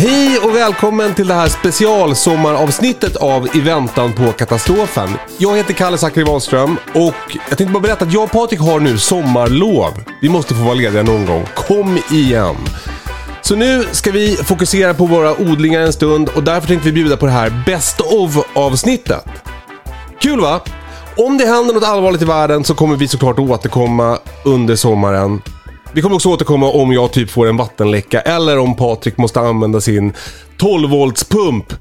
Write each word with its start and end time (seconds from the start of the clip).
Hej 0.00 0.38
och 0.38 0.56
välkommen 0.56 1.14
till 1.14 1.28
det 1.28 1.34
här 1.34 1.48
specialsommaravsnittet 1.48 3.16
av 3.16 3.56
I 3.56 3.60
väntan 3.60 4.12
på 4.12 4.32
katastrofen. 4.32 5.08
Jag 5.38 5.56
heter 5.56 5.74
Kalle 5.74 5.98
Zackari 5.98 6.24
Wahlström 6.24 6.76
och 6.94 7.36
jag 7.48 7.58
tänkte 7.58 7.72
bara 7.72 7.80
berätta 7.80 8.04
att 8.04 8.12
jag 8.12 8.22
och 8.22 8.30
Patrik 8.30 8.60
har 8.60 8.80
nu 8.80 8.98
sommarlov. 8.98 9.92
Vi 10.20 10.28
måste 10.28 10.54
få 10.54 10.60
vara 10.60 10.74
lediga 10.74 11.02
någon 11.02 11.26
gång. 11.26 11.44
Kom 11.54 11.98
igen! 12.10 12.56
Så 13.42 13.56
nu 13.56 13.84
ska 13.92 14.10
vi 14.10 14.36
fokusera 14.36 14.94
på 14.94 15.06
våra 15.06 15.40
odlingar 15.40 15.80
en 15.80 15.92
stund 15.92 16.28
och 16.28 16.44
därför 16.44 16.68
tänkte 16.68 16.86
vi 16.86 16.92
bjuda 16.92 17.16
på 17.16 17.26
det 17.26 17.32
här 17.32 17.62
Best 17.66 18.00
of 18.00 18.46
avsnittet. 18.54 19.24
Kul 20.20 20.40
va? 20.40 20.60
Om 21.16 21.38
det 21.38 21.46
händer 21.46 21.74
något 21.74 21.84
allvarligt 21.84 22.22
i 22.22 22.24
världen 22.24 22.64
så 22.64 22.74
kommer 22.74 22.96
vi 22.96 23.08
såklart 23.08 23.38
att 23.38 23.50
återkomma 23.50 24.18
under 24.44 24.76
sommaren. 24.76 25.42
Vi 25.92 26.02
kommer 26.02 26.16
också 26.16 26.28
återkomma 26.28 26.70
om 26.70 26.92
jag 26.92 27.12
typ 27.12 27.30
får 27.30 27.48
en 27.48 27.56
vattenläcka 27.56 28.20
eller 28.20 28.58
om 28.58 28.76
Patrik 28.76 29.16
måste 29.16 29.40
använda 29.40 29.80
sin 29.80 30.12
12 30.56 30.90
volts 30.90 31.24
pump. 31.24 31.72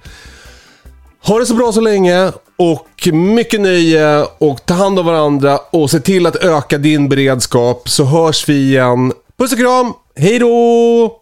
Ha 1.24 1.40
det 1.40 1.46
så 1.46 1.56
bra 1.56 1.72
så 1.72 1.82
länge 1.82 2.32
och 2.58 3.08
mycket 3.14 3.62
nöje 3.62 4.24
och 4.38 4.66
ta 4.66 4.74
hand 4.74 5.00
om 5.00 5.06
varandra 5.06 5.60
och 5.72 5.92
se 5.92 6.00
till 6.00 6.26
att 6.26 6.36
öka 6.36 6.78
din 6.78 7.10
beredskap 7.10 7.90
så 7.90 8.06
hörs 8.06 8.50
vi 8.50 8.54
igen. 8.54 9.14
Puss 9.38 9.54
och 9.54 9.60
kram, 9.60 9.94
hej 10.16 10.40
då! 10.40 11.22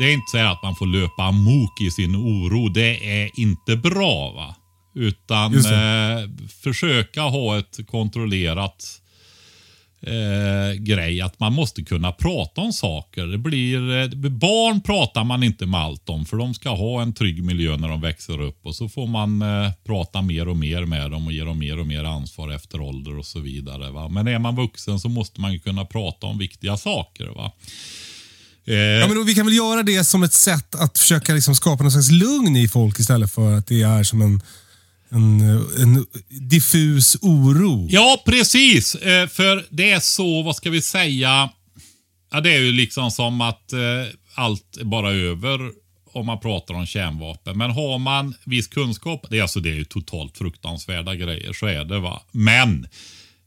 Det 0.00 0.04
är 0.04 0.12
inte 0.12 0.30
så 0.30 0.38
att 0.38 0.62
man 0.62 0.74
får 0.76 0.86
löpa 0.86 1.22
amok 1.22 1.80
i 1.80 1.90
sin 1.90 2.16
oro. 2.16 2.68
Det 2.68 3.22
är 3.22 3.40
inte 3.40 3.76
bra. 3.76 4.32
va? 4.36 4.54
Utan 4.94 5.54
eh, 5.54 6.28
försöka 6.62 7.20
ha 7.20 7.58
ett 7.58 7.86
kontrollerat 7.90 8.99
eh, 10.02 10.72
grej. 10.78 11.20
Att 11.20 11.40
man 11.40 11.52
måste 11.52 11.82
kunna 11.82 12.12
prata 12.12 12.60
om 12.60 12.72
saker. 12.72 13.26
Det 13.26 13.38
blir, 13.38 14.02
eh, 14.02 14.30
barn 14.30 14.80
pratar 14.80 15.24
man 15.24 15.42
inte 15.42 15.66
med 15.66 15.80
allt 15.80 16.08
om. 16.08 16.24
För 16.24 16.36
de 16.36 16.54
ska 16.54 16.70
ha 16.70 17.02
en 17.02 17.12
trygg 17.12 17.44
miljö 17.44 17.76
när 17.76 17.88
de 17.88 18.00
växer 18.00 18.40
upp. 18.40 18.66
Och 18.66 18.74
så 18.76 18.88
får 18.88 19.06
man 19.06 19.42
eh, 19.42 19.72
prata 19.86 20.22
mer 20.22 20.48
och 20.48 20.56
mer 20.56 20.84
med 20.84 21.10
dem 21.10 21.26
och 21.26 21.32
ge 21.32 21.44
dem 21.44 21.58
mer 21.58 21.78
och 21.78 21.86
mer 21.86 22.04
ansvar 22.04 22.50
efter 22.50 22.80
ålder 22.80 23.18
och 23.18 23.26
så 23.26 23.40
vidare. 23.40 23.90
Va? 23.90 24.08
Men 24.08 24.28
är 24.28 24.38
man 24.38 24.56
vuxen 24.56 25.00
så 25.00 25.08
måste 25.08 25.40
man 25.40 25.52
ju 25.52 25.58
kunna 25.58 25.84
prata 25.84 26.26
om 26.26 26.38
viktiga 26.38 26.76
saker. 26.76 27.26
va. 27.26 27.52
Eh, 28.66 28.74
ja, 28.74 29.06
men 29.06 29.16
då, 29.16 29.22
vi 29.22 29.34
kan 29.34 29.46
väl 29.46 29.54
göra 29.54 29.82
det 29.82 30.04
som 30.04 30.22
ett 30.22 30.32
sätt 30.32 30.74
att 30.74 30.98
försöka 30.98 31.32
liksom 31.32 31.54
skapa 31.54 31.82
någon 31.82 31.92
slags 31.92 32.10
lugn 32.10 32.56
i 32.56 32.68
folk 32.68 32.98
istället 32.98 33.32
för 33.32 33.52
att 33.52 33.66
det 33.66 33.82
är 33.82 34.04
som 34.04 34.22
en, 34.22 34.40
en, 35.10 35.40
en 35.82 36.06
diffus 36.28 37.16
oro. 37.22 37.88
Ja, 37.90 38.22
precis. 38.26 38.94
Eh, 38.94 39.28
för 39.28 39.66
det 39.70 39.90
är 39.90 40.00
så, 40.00 40.42
vad 40.42 40.56
ska 40.56 40.70
vi 40.70 40.82
säga? 40.82 41.50
Ja, 42.30 42.40
det 42.40 42.54
är 42.54 42.60
ju 42.60 42.72
liksom 42.72 43.10
som 43.10 43.40
att 43.40 43.72
eh, 43.72 43.78
allt 44.34 44.76
är 44.76 44.84
bara 44.84 45.12
över 45.12 45.70
om 46.12 46.26
man 46.26 46.40
pratar 46.40 46.74
om 46.74 46.86
kärnvapen. 46.86 47.58
Men 47.58 47.70
har 47.70 47.98
man 47.98 48.34
viss 48.44 48.66
kunskap, 48.66 49.26
det 49.30 49.38
är, 49.38 49.42
alltså, 49.42 49.60
det 49.60 49.70
är 49.70 49.74
ju 49.74 49.84
totalt 49.84 50.38
fruktansvärda 50.38 51.14
grejer, 51.14 51.52
så 51.52 51.66
är 51.66 51.84
det 51.84 51.98
va. 51.98 52.22
Men 52.32 52.84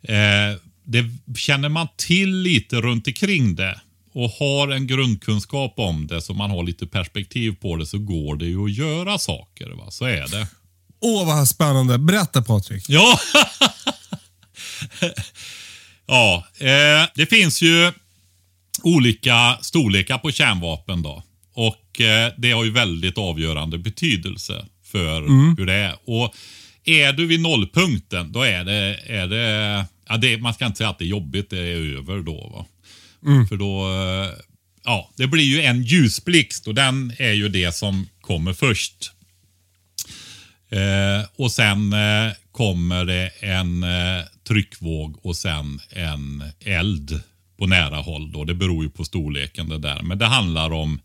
eh, 0.02 0.60
det 0.84 1.36
känner 1.38 1.70
man 1.70 1.88
till 1.98 2.38
lite 2.38 2.82
runt 2.82 3.08
omkring 3.08 3.56
det 3.56 3.82
och 4.14 4.30
har 4.30 4.68
en 4.68 4.88
grundkunskap 4.88 5.74
om 5.78 6.08
det 6.08 6.22
så 6.22 6.34
man 6.34 6.50
har 6.50 6.64
lite 6.64 6.88
perspektiv 6.88 7.56
på 7.62 7.76
det 7.76 7.86
så 7.86 7.98
går 7.98 8.36
det 8.36 8.46
ju 8.46 8.66
att 8.66 8.74
göra 8.74 9.18
saker. 9.18 9.70
Va? 9.70 9.92
Så 9.92 10.06
är 10.06 10.28
det. 10.28 10.48
Åh, 11.06 11.26
vad 11.26 11.48
spännande. 11.48 11.98
Berätta 11.98 12.42
Patrik. 12.42 12.84
Ja. 12.88 13.20
ja, 16.08 16.48
eh, 16.60 17.10
det 17.16 17.26
finns 17.26 17.62
ju 17.62 17.92
olika 18.84 19.58
storlekar 19.62 20.18
på 20.18 20.32
kärnvapen 20.32 21.02
då. 21.02 21.24
Och 21.54 22.02
eh, 22.02 22.34
det 22.38 22.52
har 22.52 22.64
ju 22.64 22.72
väldigt 22.72 23.18
avgörande 23.18 23.78
betydelse 23.78 24.66
för 24.92 25.22
hur 25.58 25.66
det 25.66 25.74
är. 25.74 25.96
Och 26.06 26.36
är 26.84 27.14
du 27.14 27.26
vid 27.28 27.40
nollpunkten, 27.40 28.32
då 28.32 28.42
är 28.42 28.64
det, 28.64 29.00
är 29.08 29.28
det, 29.28 29.86
ja, 30.08 30.18
det 30.18 30.38
man 30.38 30.54
ska 30.54 30.66
inte 30.66 30.78
säga 30.78 30.90
att 30.90 31.00
det 31.00 31.06
är 31.06 31.08
jobbigt, 31.08 31.50
det 31.50 31.60
är 31.60 31.98
över 31.98 32.22
då. 32.22 32.50
Va? 32.54 32.66
För 33.50 33.56
då, 33.56 33.88
eh, 33.88 34.30
ja, 34.84 35.12
det 35.18 35.28
blir 35.28 35.44
ju 35.44 35.62
en 35.62 35.84
ljusblixt 35.84 36.68
och 36.68 36.76
den 36.76 37.14
är 37.20 37.34
ju 37.34 37.50
det 37.50 37.76
som 37.76 38.08
kommer 38.22 38.54
först. 38.54 39.12
Eh, 40.74 41.26
och 41.36 41.52
sen 41.52 41.94
eh, 41.94 42.34
kommer 42.52 43.06
det 43.06 43.30
en 43.40 43.84
eh, 43.84 44.24
tryckvåg 44.48 45.26
och 45.26 45.36
sen 45.36 45.80
en 45.90 46.44
eld 46.60 47.22
på 47.58 47.68
nära 47.68 47.96
håll. 47.96 48.32
Då. 48.32 48.44
Det 48.46 48.54
beror 48.54 48.84
ju 48.84 48.90
på 48.90 49.06
storleken 49.06 49.70
det 49.70 49.78
där. 49.78 50.02
Men 50.02 50.18
det 50.18 50.26
handlar 50.26 50.72
om 50.72 51.00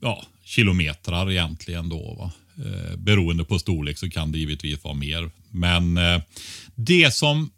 ja, 0.00 0.24
kilometrar 0.44 1.30
egentligen. 1.30 1.88
Då, 1.88 2.14
va? 2.18 2.32
Eh, 2.56 2.96
beroende 2.96 3.44
på 3.44 3.58
storlek 3.58 3.98
så 3.98 4.10
kan 4.10 4.32
det 4.32 4.38
givetvis 4.38 4.84
vara 4.84 4.94
mer. 4.94 5.30
Men 5.50 5.96
eh, 5.96 6.22
det 6.74 7.14
som 7.14 7.50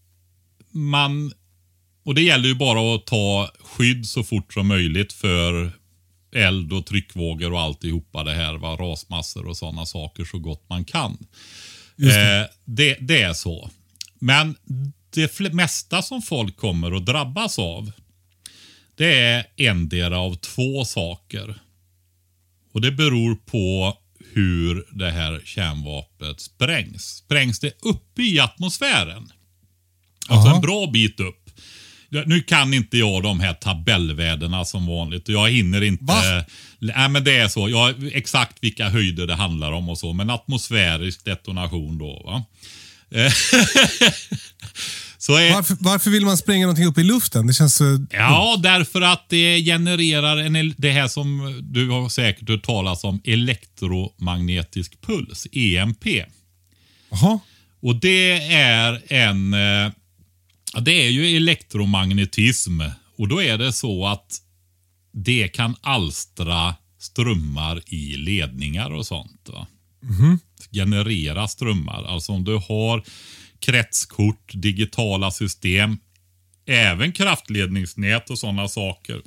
man 0.70 1.32
och 2.04 2.14
det 2.14 2.22
gäller 2.22 2.48
ju 2.48 2.54
bara 2.54 2.94
att 2.94 3.06
ta 3.06 3.50
skydd 3.60 4.06
så 4.06 4.24
fort 4.24 4.52
som 4.52 4.66
möjligt 4.66 5.12
för 5.12 5.72
eld 6.34 6.72
och 6.72 6.86
tryckvågor 6.86 7.52
och 7.52 7.60
alltihopa 7.60 8.24
det 8.24 8.34
här. 8.34 8.54
Va? 8.54 8.76
Rasmassor 8.76 9.46
och 9.46 9.56
sådana 9.56 9.86
saker 9.86 10.24
så 10.24 10.38
gott 10.38 10.68
man 10.68 10.84
kan. 10.84 11.26
Det. 11.96 12.40
Eh, 12.40 12.46
det, 12.64 12.96
det 13.00 13.22
är 13.22 13.34
så. 13.34 13.70
Men 14.18 14.56
det 15.10 15.52
mesta 15.52 16.02
som 16.02 16.22
folk 16.22 16.56
kommer 16.56 16.96
att 16.96 17.06
drabbas 17.06 17.58
av 17.58 17.92
det 18.96 19.18
är 19.18 19.46
endera 19.56 20.18
av 20.18 20.34
två 20.34 20.84
saker. 20.84 21.54
Och 22.72 22.80
det 22.80 22.92
beror 22.92 23.34
på 23.34 23.98
hur 24.32 24.86
det 24.92 25.10
här 25.10 25.42
kärnvapnet 25.44 26.40
sprängs. 26.40 27.04
Sprängs 27.04 27.60
det 27.60 27.82
uppe 27.82 28.22
i 28.22 28.40
atmosfären? 28.40 29.32
Alltså 30.28 30.48
Aha. 30.48 30.56
en 30.56 30.62
bra 30.62 30.86
bit 30.86 31.20
upp. 31.20 31.44
Nu 32.26 32.41
kan 32.42 32.75
inte 32.75 32.98
jag 32.98 33.22
de 33.22 33.41
här 33.41 33.54
tabellvärdena 33.54 34.64
som 34.64 34.87
vanligt. 34.87 35.28
Jag 35.28 35.50
hinner 35.50 35.82
inte. 35.82 36.05
Va? 36.05 36.22
Nej, 36.78 37.08
men 37.08 37.25
det 37.25 37.37
är 37.37 37.49
så. 37.49 37.69
Jag, 37.69 37.94
exakt 38.12 38.56
vilka 38.61 38.88
höjder 38.88 39.26
det 39.26 39.34
handlar 39.34 39.72
om 39.72 39.88
och 39.88 39.99
så. 39.99 40.12
Men 40.12 40.31
atmosfärisk 40.31 41.25
detonation 41.25 41.99
då. 41.99 42.22
Va? 42.26 42.44
Är, 45.28 45.55
Varför, 45.55 45.76
varför 45.81 46.11
vill 46.11 46.25
man 46.25 46.37
spränga 46.37 46.66
någonting 46.66 46.87
upp 46.87 46.99
i 46.99 47.02
luften? 47.05 47.46
Det 47.46 47.55
känns... 47.55 47.75
så- 47.76 48.06
Ja, 48.11 48.56
därför 48.62 49.00
att 49.00 49.28
det 49.28 49.62
genererar 49.64 50.37
en, 50.37 50.75
det 50.76 50.90
här 50.90 51.08
som 51.08 51.58
du 51.72 51.88
har 51.90 52.08
säkert 52.08 52.49
hört 52.49 52.62
talas 52.62 53.05
om, 53.05 53.20
elektromagnetisk 53.25 55.00
puls, 55.06 55.46
EMP. 55.52 56.05
Jaha. 57.11 57.38
Och 57.82 57.96
det 57.96 58.32
är 58.52 59.02
en, 59.12 59.55
eh, 59.55 59.93
det 60.81 61.06
är 61.06 61.11
ju 61.11 61.37
elektromagnetism 61.37 62.81
och 63.17 63.29
då 63.29 63.43
är 63.43 63.59
det 63.59 63.73
så 63.73 64.06
att 64.06 64.41
det 65.12 65.49
kan 65.49 65.76
alstra 65.81 66.75
strömmar 66.99 67.82
i 67.87 68.17
ledningar 68.17 68.91
och 68.91 69.06
sånt. 69.06 69.49
Va? 69.49 69.67
Generera 70.73 71.49
strömmar. 71.49 72.05
Alltså 72.05 72.32
om 72.32 72.44
du 72.44 72.55
har 72.56 73.05
kretskort, 73.59 74.53
digitala 74.55 75.31
system 75.31 75.99
även 76.67 77.12
kraftledningsnät 77.12 78.31
och 78.31 78.38
sådana 78.38 78.69
saker, 78.69 79.23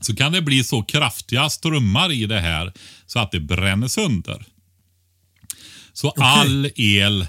så 0.00 0.16
kan 0.16 0.32
det 0.32 0.42
bli 0.42 0.64
så 0.64 0.82
kraftiga 0.82 1.50
strömmar 1.50 2.12
i 2.12 2.26
det 2.26 2.40
här 2.40 2.72
så 3.06 3.18
att 3.18 3.30
det 3.30 3.40
bränner 3.40 3.88
sönder. 3.88 4.44
Så 5.92 6.10
all 6.10 6.70
el 6.76 7.26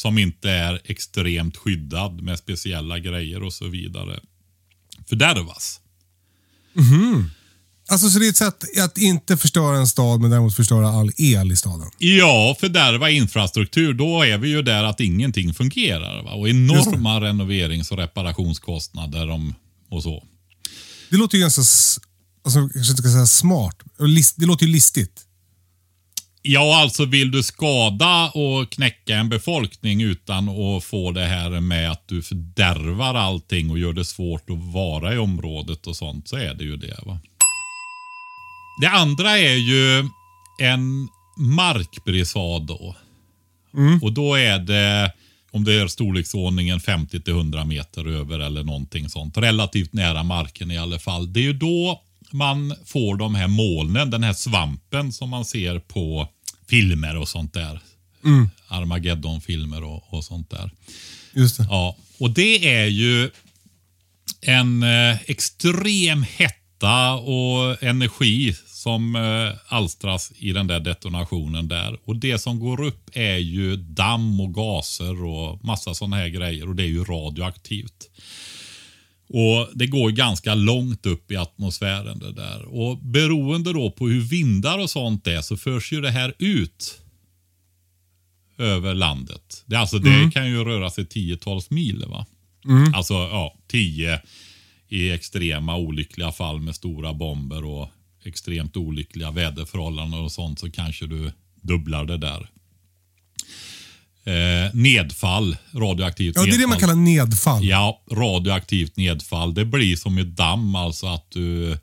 som 0.00 0.18
inte 0.18 0.50
är 0.50 0.80
extremt 0.84 1.56
skyddad 1.56 2.22
med 2.22 2.38
speciella 2.38 2.98
grejer 2.98 3.42
och 3.42 3.52
så 3.52 3.68
vidare 3.68 4.20
fördärvas. 5.08 5.80
Alltså, 7.88 8.10
så 8.10 8.18
det 8.18 8.26
är 8.26 8.30
ett 8.30 8.36
sätt 8.36 8.64
att 8.84 8.98
inte 8.98 9.36
förstöra 9.36 9.76
en 9.76 9.86
stad, 9.86 10.20
men 10.20 10.30
däremot 10.30 10.56
förstöra 10.56 10.88
all 10.88 11.10
el 11.16 11.52
i 11.52 11.56
staden. 11.56 11.90
Ja, 11.98 12.56
fördärva 12.60 13.10
infrastruktur, 13.10 13.94
då 13.94 14.22
är 14.22 14.38
vi 14.38 14.48
ju 14.48 14.62
där 14.62 14.84
att 14.84 15.00
ingenting 15.00 15.54
fungerar. 15.54 16.22
Va? 16.22 16.32
Och 16.32 16.48
enorma 16.48 17.20
renoverings 17.20 17.90
och 17.90 17.98
reparationskostnader 17.98 19.30
om, 19.30 19.54
och 19.90 20.02
så. 20.02 20.26
Det 21.10 21.16
låter 21.16 21.38
ju 21.38 21.42
ganska, 21.42 21.60
alltså, 22.44 22.58
jag 22.58 22.72
kanske 22.72 22.92
inte 22.92 23.02
ska 23.02 23.10
säga 23.10 23.26
smart. 23.26 23.76
Det 24.36 24.46
låter 24.46 24.66
ju 24.66 24.72
listigt. 24.72 25.26
Ja, 26.42 26.82
alltså 26.82 27.04
vill 27.04 27.30
du 27.30 27.42
skada 27.42 28.30
och 28.34 28.72
knäcka 28.72 29.16
en 29.16 29.28
befolkning 29.28 30.02
utan 30.02 30.48
att 30.48 30.84
få 30.84 31.12
det 31.12 31.24
här 31.24 31.60
med 31.60 31.90
att 31.90 32.08
du 32.08 32.22
fördärvar 32.22 33.14
allting 33.14 33.70
och 33.70 33.78
gör 33.78 33.92
det 33.92 34.04
svårt 34.04 34.50
att 34.50 34.74
vara 34.74 35.14
i 35.14 35.18
området 35.18 35.86
och 35.86 35.96
sånt, 35.96 36.28
så 36.28 36.36
är 36.36 36.54
det 36.54 36.64
ju 36.64 36.76
det. 36.76 36.98
va. 37.06 37.18
Det 38.80 38.88
andra 38.88 39.38
är 39.38 39.54
ju 39.54 40.08
en 40.60 41.08
markbrisad 41.36 42.66
då. 42.66 42.96
Och 44.02 44.12
då 44.12 44.34
är 44.34 44.58
det, 44.58 45.12
om 45.50 45.64
det 45.64 45.74
är 45.74 45.86
storleksordningen 45.86 46.78
50-100 46.78 47.64
meter 47.64 48.08
över 48.08 48.38
eller 48.38 48.64
någonting 48.64 49.08
sånt, 49.08 49.36
relativt 49.36 49.92
nära 49.92 50.22
marken 50.22 50.70
i 50.70 50.78
alla 50.78 50.98
fall. 50.98 51.32
Det 51.32 51.40
är 51.40 51.44
ju 51.44 51.52
då 51.52 52.02
man 52.32 52.74
får 52.84 53.16
de 53.16 53.34
här 53.34 53.48
molnen, 53.48 54.10
den 54.10 54.22
här 54.22 54.32
svampen 54.32 55.12
som 55.12 55.30
man 55.30 55.44
ser 55.44 55.78
på 55.78 56.28
filmer 56.68 57.16
och 57.16 57.28
sånt 57.28 57.54
där. 57.54 57.80
Armageddon-filmer 58.68 59.84
och, 59.84 60.14
och 60.14 60.24
sånt 60.24 60.50
där. 60.50 60.70
Just 61.32 61.56
det. 61.58 61.66
Ja, 61.70 61.96
och 62.18 62.30
det 62.30 62.68
är 62.74 62.86
ju 62.86 63.30
en 64.40 64.82
eh, 64.82 65.22
extrem 65.26 66.22
hetta 66.22 67.14
och 67.14 67.82
energi 67.82 68.54
som 68.66 69.16
eh, 69.16 69.74
alstras 69.74 70.32
i 70.38 70.52
den 70.52 70.66
där 70.66 70.80
detonationen 70.80 71.68
där. 71.68 71.98
Och 72.04 72.16
det 72.16 72.38
som 72.38 72.60
går 72.60 72.80
upp 72.80 73.10
är 73.12 73.36
ju 73.36 73.76
damm 73.76 74.40
och 74.40 74.54
gaser 74.54 75.24
och 75.24 75.64
massa 75.64 75.94
sådana 75.94 76.16
här 76.16 76.28
grejer 76.28 76.68
och 76.68 76.76
det 76.76 76.82
är 76.82 76.86
ju 76.86 77.04
radioaktivt. 77.04 78.10
Och 79.32 79.68
Det 79.74 79.86
går 79.86 80.10
ganska 80.10 80.54
långt 80.54 81.06
upp 81.06 81.32
i 81.32 81.36
atmosfären 81.36 82.18
det 82.18 82.32
där. 82.32 82.64
Och 82.64 82.98
Beroende 82.98 83.72
då 83.72 83.90
på 83.90 84.08
hur 84.08 84.20
vindar 84.20 84.78
och 84.78 84.90
sånt 84.90 85.26
är 85.26 85.40
så 85.40 85.56
förs 85.56 85.92
ju 85.92 86.00
det 86.00 86.10
här 86.10 86.34
ut 86.38 87.00
över 88.58 88.94
landet. 88.94 89.64
Det, 89.66 89.76
alltså, 89.76 89.98
det 89.98 90.30
kan 90.32 90.50
ju 90.50 90.64
röra 90.64 90.90
sig 90.90 91.06
tiotals 91.06 91.70
mil. 91.70 92.04
va? 92.08 92.26
Alltså 92.94 93.14
ja, 93.14 93.58
tio 93.68 94.20
i 94.88 95.10
extrema 95.10 95.76
olyckliga 95.76 96.32
fall 96.32 96.60
med 96.60 96.74
stora 96.74 97.14
bomber 97.14 97.64
och 97.64 97.88
extremt 98.24 98.76
olyckliga 98.76 99.30
väderförhållanden 99.30 100.20
och 100.20 100.32
sånt 100.32 100.58
så 100.58 100.70
kanske 100.70 101.06
du 101.06 101.32
dubblar 101.62 102.04
det 102.04 102.16
där. 102.16 102.50
Eh, 104.24 104.74
nedfall, 104.74 105.56
radioaktivt 105.74 106.36
Ja, 106.36 106.42
det 106.42 106.46
är 106.46 106.50
nedfall. 106.50 106.60
det 106.60 106.66
man 106.66 106.78
kallar 106.78 106.94
nedfall. 106.94 107.64
Ja, 107.64 108.02
radioaktivt 108.10 108.96
nedfall. 108.96 109.54
Det 109.54 109.64
blir 109.64 109.96
som 109.96 110.18
ett 110.18 110.36
damm, 110.36 110.74
alltså 110.74 111.06
att 111.06 111.26
du... 111.30 111.78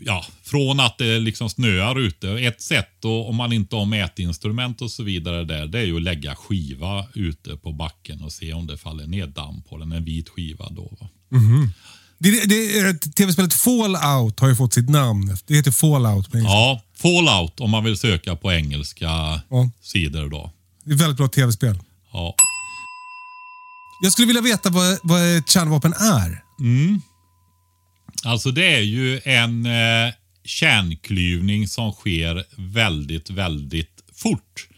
Ja, 0.00 0.24
från 0.42 0.80
att 0.80 0.98
det 0.98 1.18
liksom 1.18 1.50
snöar 1.50 1.98
ute. 1.98 2.30
Ett 2.30 2.62
sätt 2.62 2.88
då, 3.00 3.24
om 3.24 3.36
man 3.36 3.52
inte 3.52 3.76
har 3.76 3.84
mätinstrument 3.86 4.82
och 4.82 4.90
så 4.90 5.02
vidare 5.02 5.44
där, 5.44 5.66
det 5.66 5.78
är 5.78 5.84
ju 5.84 5.96
att 5.96 6.02
lägga 6.02 6.34
skiva 6.36 7.06
ute 7.14 7.56
på 7.56 7.72
backen 7.72 8.22
och 8.22 8.32
se 8.32 8.52
om 8.52 8.66
det 8.66 8.76
faller 8.78 9.06
ner 9.06 9.26
damm 9.26 9.62
på 9.62 9.78
den. 9.78 9.92
En 9.92 10.04
vit 10.04 10.28
skiva 10.28 10.68
då. 10.70 10.96
Va? 11.00 11.08
Det, 12.18 12.30
det, 12.48 12.94
Tv-spelet 13.14 13.54
Fallout 13.54 14.40
har 14.40 14.48
ju 14.48 14.56
fått 14.56 14.74
sitt 14.74 14.88
namn. 14.90 15.36
Det 15.46 15.54
heter 15.54 15.70
Fallout 15.70 16.30
på 16.30 16.36
engelska. 16.36 16.54
Ja, 16.54 16.82
Fallout 16.96 17.60
om 17.60 17.70
man 17.70 17.84
vill 17.84 17.96
söka 17.96 18.36
på 18.36 18.52
engelska 18.52 19.40
Ja. 19.50 19.70
sidor 19.82 20.28
då. 20.28 20.52
Det 20.84 20.90
är 20.90 20.94
ett 20.94 21.00
väldigt 21.00 21.16
bra 21.16 21.28
tv-spel. 21.28 21.78
Ja. 22.12 22.34
Jag 24.02 24.12
skulle 24.12 24.26
vilja 24.26 24.42
veta 24.42 24.70
vad, 24.70 24.98
vad 25.02 25.36
ett 25.36 25.48
kärnvapen 25.50 25.92
är. 25.92 26.42
Alltså 28.24 28.50
det 28.50 28.74
är 28.74 28.80
ju 28.80 29.20
en 29.24 29.66
eh, 29.66 30.12
kärnklyvning 30.44 31.68
som 31.68 31.92
sker 31.92 32.44
väldigt, 32.56 33.30
väldigt 33.30 34.04
fort. 34.14 34.68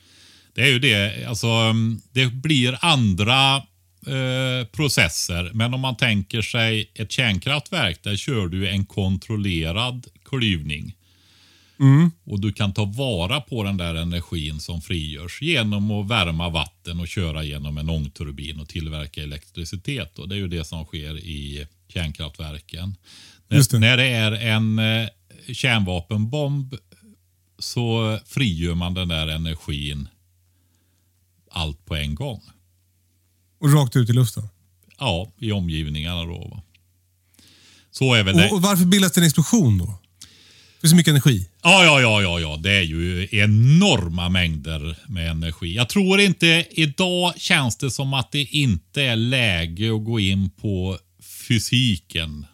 Det 0.55 0.61
är 0.63 0.67
ju 0.69 0.79
det, 0.79 1.25
alltså 1.29 1.47
mm, 1.47 2.01
det 2.13 2.27
blir 2.27 2.79
andra 2.81 3.63
eh, 4.11 4.67
processer. 4.67 5.51
Men 5.55 5.75
om 5.75 5.81
man 5.81 5.97
tänker 5.97 6.43
sig 6.43 6.91
ett 6.95 7.13
kärnkraftverk, 7.13 8.03
där 8.03 8.17
kör 8.17 8.47
du 8.47 8.69
en 8.69 8.87
kontrollerad 8.87 10.07
klyvning. 10.25 10.95
Och 12.25 12.41
du 12.41 12.53
kan 12.53 12.73
ta 12.73 12.85
vara 12.85 13.41
på 13.41 13.63
den 13.63 13.77
där 13.77 13.95
energin 13.95 14.61
som 14.61 14.81
frigörs 14.81 15.43
genom 15.43 15.91
att 15.91 16.09
värma 16.09 16.49
vatten 16.49 17.01
och 17.01 17.09
köra 17.09 17.43
genom 17.45 17.79
en 17.79 17.91
ångturbin 17.91 18.61
och 18.61 18.69
tillverka 18.69 19.23
elektricitet. 19.23 20.19
Och 20.19 20.29
det 20.29 20.35
är 20.35 20.39
ju 20.39 20.49
det 20.49 20.65
som 20.65 20.85
sker 20.85 21.19
i 21.19 21.67
kärnkraftverken. 21.89 22.97
Det. 23.49 23.73
När, 23.73 23.79
när 23.79 23.97
det 23.97 24.07
är 24.07 24.33
en 24.33 24.79
eh, 24.79 25.09
kärnvapenbomb 25.53 26.77
så 27.59 28.19
frigör 28.27 28.75
man 28.75 28.95
den 28.95 29.09
där 29.09 29.27
energin 29.27 30.09
allt 31.51 31.85
på 31.85 31.97
en 31.97 32.15
gång. 32.15 32.43
Och 33.61 33.73
rakt 33.73 33.97
ut 33.97 34.11
i 34.11 34.13
luften. 34.13 34.49
Ja, 34.99 35.33
i 35.39 35.53
omgivningarna 35.53 36.25
då. 36.25 36.49
Va? 36.49 36.63
Så 37.91 38.15
är 38.15 38.23
väl 38.23 38.37
det. 38.37 38.47
Och, 38.47 38.53
och 38.53 38.63
varför 38.63 38.85
bildas 38.85 39.13
det 39.13 39.21
en 39.21 39.27
explosion 39.27 39.79
då? 39.79 39.99
Det 40.81 40.87
är 40.87 40.89
så 40.89 40.97
mycket 40.97 41.11
energi. 41.11 41.49
Ja, 41.63 41.85
ja, 41.85 42.01
ja, 42.01 42.23
ja, 42.23 42.41
ja. 42.41 42.57
Det 42.57 42.73
är 42.73 42.83
ju 42.83 43.29
enorma 43.31 44.29
mängder 44.29 44.97
med 45.09 45.31
energi. 45.31 45.75
Jag 45.75 45.89
tror 45.89 46.21
inte, 46.21 46.67
idag 46.71 47.33
känns 47.37 47.77
det 47.77 47.91
som 47.91 48.15
att 48.15 48.33
det 48.33 48.45
inte 48.45 49.03
är 49.03 49.17
läge 49.17 49.95
att 49.95 50.05
gå 50.05 50.21
in 50.21 50.51
på 50.51 50.99
fysiken 51.49 52.47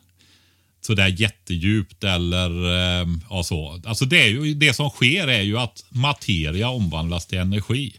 sådär 0.86 1.14
jättedjupt 1.20 2.04
eller 2.04 2.50
eh, 2.50 3.06
ja, 3.30 3.42
så. 3.42 3.80
Alltså 3.86 4.04
det, 4.04 4.22
är 4.22 4.28
ju, 4.28 4.54
det 4.54 4.74
som 4.74 4.90
sker 4.90 5.28
är 5.28 5.42
ju 5.42 5.58
att 5.58 5.84
materia 5.88 6.68
omvandlas 6.68 7.26
till 7.26 7.38
energi. 7.38 7.96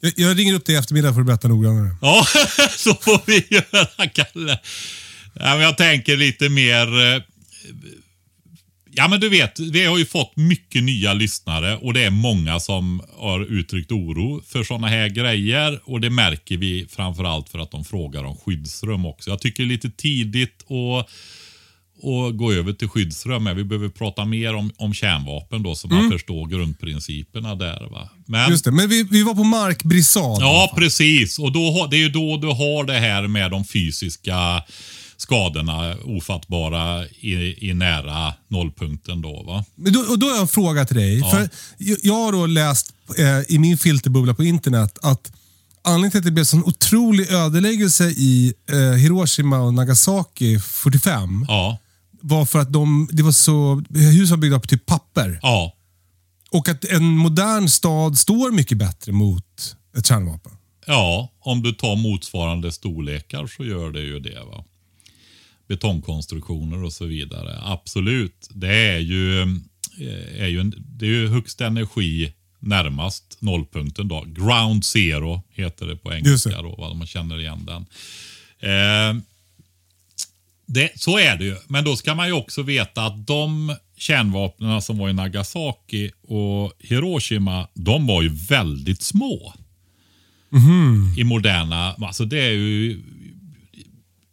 Jag, 0.00 0.12
jag 0.16 0.38
ringer 0.38 0.54
upp 0.54 0.64
dig 0.64 0.74
i 0.74 0.78
eftermiddag 0.78 1.14
för 1.14 1.20
att 1.20 1.26
berätta 1.26 1.48
noggrannare. 1.48 1.96
Ja, 2.00 2.26
så 2.76 2.94
får 2.94 3.20
vi 3.26 3.46
göra, 3.50 4.08
Kalle. 4.08 4.58
Ja, 5.34 5.54
men 5.54 5.60
jag 5.60 5.76
tänker 5.76 6.16
lite 6.16 6.48
mer... 6.48 7.14
Eh, 7.14 7.22
ja, 8.90 9.08
men 9.08 9.20
du 9.20 9.28
vet, 9.28 9.60
vi 9.60 9.84
har 9.84 9.98
ju 9.98 10.06
fått 10.06 10.36
mycket 10.36 10.82
nya 10.82 11.14
lyssnare 11.14 11.76
och 11.76 11.94
det 11.94 12.04
är 12.04 12.10
många 12.10 12.60
som 12.60 13.02
har 13.18 13.40
uttryckt 13.40 13.92
oro 13.92 14.42
för 14.46 14.64
sådana 14.64 14.88
här 14.88 15.08
grejer. 15.08 15.80
Och 15.84 16.00
det 16.00 16.10
märker 16.10 16.56
vi 16.56 16.86
framförallt 16.90 17.48
för 17.48 17.58
att 17.58 17.70
de 17.70 17.84
frågar 17.84 18.24
om 18.24 18.36
skyddsrum 18.36 19.06
också. 19.06 19.30
Jag 19.30 19.40
tycker 19.40 19.62
det 19.62 19.66
är 19.66 19.72
lite 19.72 19.90
tidigt 19.90 20.62
att 20.70 21.10
och 22.02 22.36
gå 22.36 22.52
över 22.52 22.72
till 22.72 22.88
skyddsrum. 22.88 23.56
Vi 23.56 23.64
behöver 23.64 23.88
prata 23.88 24.24
mer 24.24 24.54
om, 24.54 24.72
om 24.76 24.94
kärnvapen 24.94 25.62
då 25.62 25.74
så 25.74 25.88
man 25.88 26.10
förstår 26.10 26.46
grundprinciperna 26.46 27.54
där. 27.54 27.88
Va? 27.90 28.08
Men, 28.26 28.50
Just 28.50 28.64
det, 28.64 28.70
men 28.70 28.88
vi, 28.88 29.02
vi 29.02 29.22
var 29.22 29.34
på 29.34 29.44
markbrisad. 29.44 30.38
Ja, 30.40 30.72
precis. 30.76 31.38
Och 31.38 31.52
då, 31.52 31.88
det 31.90 31.96
är 31.96 32.00
ju 32.00 32.08
då 32.08 32.36
du 32.36 32.46
har 32.46 32.84
det 32.84 32.98
här 32.98 33.26
med 33.26 33.50
de 33.50 33.64
fysiska 33.64 34.62
skadorna 35.16 35.96
ofattbara 36.04 37.06
i, 37.06 37.68
i 37.70 37.74
nära 37.74 38.34
nollpunkten 38.48 39.22
då. 39.22 39.42
Va? 39.42 39.64
Men 39.74 39.92
då, 39.92 40.00
och 40.00 40.18
då 40.18 40.26
har 40.26 40.32
jag 40.32 40.42
en 40.42 40.48
fråga 40.48 40.84
till 40.84 40.96
dig. 40.96 41.20
För 41.30 41.48
jag, 41.78 41.98
jag 42.02 42.14
har 42.14 42.32
då 42.32 42.46
läst 42.46 42.94
eh, 43.18 43.54
i 43.54 43.58
min 43.58 43.78
filterbubbla 43.78 44.34
på 44.34 44.44
internet 44.44 44.98
att 45.02 45.32
anledningen 45.82 46.10
till 46.10 46.18
att 46.18 46.24
det 46.24 46.30
blev 46.30 46.44
sån 46.44 46.64
otrolig 46.64 47.30
ödeläggelse 47.30 48.04
i 48.04 48.54
eh, 48.70 48.76
Hiroshima 48.78 49.58
och 49.58 49.74
Nagasaki 49.74 50.58
45 50.60 51.44
Ja, 51.48 51.78
var 52.20 52.46
för 52.46 52.58
att 52.58 52.72
de, 52.72 53.08
det 53.12 53.22
var 53.22 53.32
så, 53.32 53.82
hus 53.94 54.30
var 54.30 54.36
byggda 54.36 54.60
på 54.60 54.66
typ 54.66 54.86
papper. 54.86 55.38
ja, 55.42 55.74
Och 56.50 56.68
att 56.68 56.84
en 56.84 57.04
modern 57.04 57.68
stad 57.68 58.18
står 58.18 58.50
mycket 58.52 58.78
bättre 58.78 59.12
mot 59.12 59.76
ett 59.96 60.06
kärnvapen. 60.06 60.52
ja. 60.86 61.30
Om 61.42 61.62
du 61.62 61.72
tar 61.72 61.96
motsvarande 61.96 62.72
storlekar 62.72 63.46
så 63.46 63.64
gör 63.64 63.90
det 63.90 64.00
ju 64.00 64.18
det. 64.20 64.44
va. 64.44 64.64
Betongkonstruktioner 65.68 66.84
och 66.84 66.92
så 66.92 67.04
vidare. 67.04 67.58
Absolut. 67.62 68.48
Det 68.50 68.74
är 68.74 68.98
ju, 68.98 69.42
eh, 69.42 70.42
är 70.42 70.46
ju, 70.46 70.60
en, 70.60 70.74
det 70.78 71.04
är 71.04 71.10
ju 71.10 71.28
högst 71.28 71.60
energi 71.60 72.32
närmast 72.58 73.36
nollpunkten. 73.38 74.08
Då. 74.08 74.24
Ground 74.26 74.84
Zero 74.84 75.42
heter 75.50 75.86
det 75.86 75.96
på 75.96 76.12
engelska. 76.14 76.62
Då, 76.62 76.74
vad 76.78 76.96
man 76.96 77.06
känner 77.06 77.40
igen 77.40 77.66
den. 77.66 77.86
Eh, 78.70 79.22
det, 80.72 81.00
så 81.00 81.18
är 81.18 81.36
det 81.36 81.44
ju. 81.44 81.56
Men 81.68 81.84
då 81.84 81.96
ska 81.96 82.14
man 82.14 82.26
ju 82.26 82.32
också 82.32 82.62
veta 82.62 83.02
att 83.02 83.26
de 83.26 83.76
kärnvapnen 83.96 84.82
som 84.82 84.98
var 84.98 85.08
i 85.08 85.12
Nagasaki 85.12 86.10
och 86.22 86.72
Hiroshima, 86.78 87.68
de 87.74 88.06
var 88.06 88.22
ju 88.22 88.28
väldigt 88.28 89.02
små. 89.02 89.54
I 91.18 91.24
moderna, 91.24 91.94
alltså 91.98 92.24
det 92.24 92.40
är 92.40 92.50
ju 92.50 93.02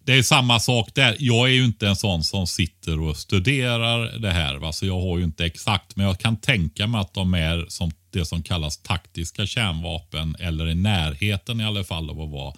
det 0.05 0.13
är 0.13 0.23
samma 0.23 0.59
sak 0.59 0.89
där. 0.95 1.15
Jag 1.19 1.47
är 1.49 1.53
ju 1.53 1.65
inte 1.65 1.87
en 1.87 1.95
sån 1.95 2.23
som 2.23 2.47
sitter 2.47 3.01
och 3.01 3.17
studerar 3.17 4.19
det 4.19 4.31
här. 4.31 4.55
Va? 4.55 4.73
Så 4.73 4.85
jag 4.85 5.01
har 5.01 5.17
ju 5.17 5.23
inte 5.23 5.45
exakt, 5.45 5.95
men 5.95 6.05
jag 6.05 6.19
kan 6.19 6.37
tänka 6.37 6.87
mig 6.87 7.01
att 7.01 7.13
de 7.13 7.33
är 7.33 7.65
som 7.69 7.91
det 8.11 8.25
som 8.25 8.43
kallas 8.43 8.77
taktiska 8.77 9.45
kärnvapen 9.45 10.35
eller 10.39 10.67
i 10.67 10.75
närheten 10.75 11.61
i 11.61 11.63
alla 11.63 11.83
fall 11.83 12.09
av 12.09 12.21
att 12.21 12.29
vara 12.29 12.53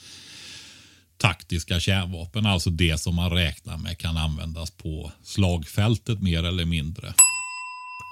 taktiska 1.19 1.79
kärnvapen. 1.79 2.45
Alltså 2.45 2.69
det 2.69 3.01
som 3.01 3.15
man 3.15 3.29
räknar 3.29 3.77
med 3.77 3.97
kan 3.97 4.17
användas 4.17 4.71
på 4.71 5.11
slagfältet 5.23 6.21
mer 6.21 6.43
eller 6.43 6.65
mindre. 6.65 7.13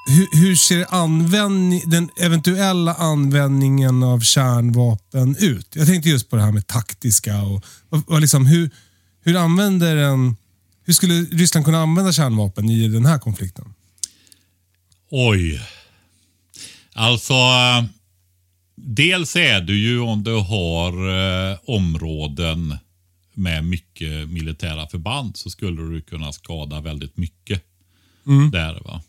Hur, 0.09 0.41
hur 0.41 0.55
ser 0.55 0.85
användning, 0.89 1.81
den 1.85 2.09
eventuella 2.17 2.93
användningen 2.93 4.03
av 4.03 4.19
kärnvapen 4.19 5.35
ut? 5.39 5.75
Jag 5.75 5.87
tänkte 5.87 6.09
just 6.09 6.29
på 6.29 6.35
det 6.35 6.41
här 6.41 6.51
med 6.51 6.67
taktiska 6.67 7.41
och, 7.41 7.65
och, 7.89 8.11
och 8.11 8.21
liksom 8.21 8.45
hur, 8.45 8.69
hur 9.21 9.37
använder 9.37 9.95
en... 9.95 10.35
Hur 10.85 10.93
skulle 10.93 11.13
Ryssland 11.13 11.65
kunna 11.65 11.81
använda 11.81 12.11
kärnvapen 12.11 12.69
i 12.69 12.87
den 12.87 13.05
här 13.05 13.19
konflikten? 13.19 13.73
Oj. 15.11 15.61
Alltså, 16.93 17.33
eh, 17.33 17.83
dels 18.75 19.35
är 19.35 19.61
det 19.61 19.73
ju 19.73 19.99
om 19.99 20.23
du 20.23 20.35
har 20.35 20.91
eh, 21.51 21.57
områden 21.65 22.77
med 23.37 23.65
mycket 23.65 24.29
militära 24.29 24.87
förband 24.87 25.37
så 25.37 25.49
skulle 25.49 25.81
du 25.81 26.01
kunna 26.01 26.31
skada 26.31 26.81
väldigt 26.81 27.17
mycket 27.17 27.63
där. 28.51 28.81
va. 28.85 29.01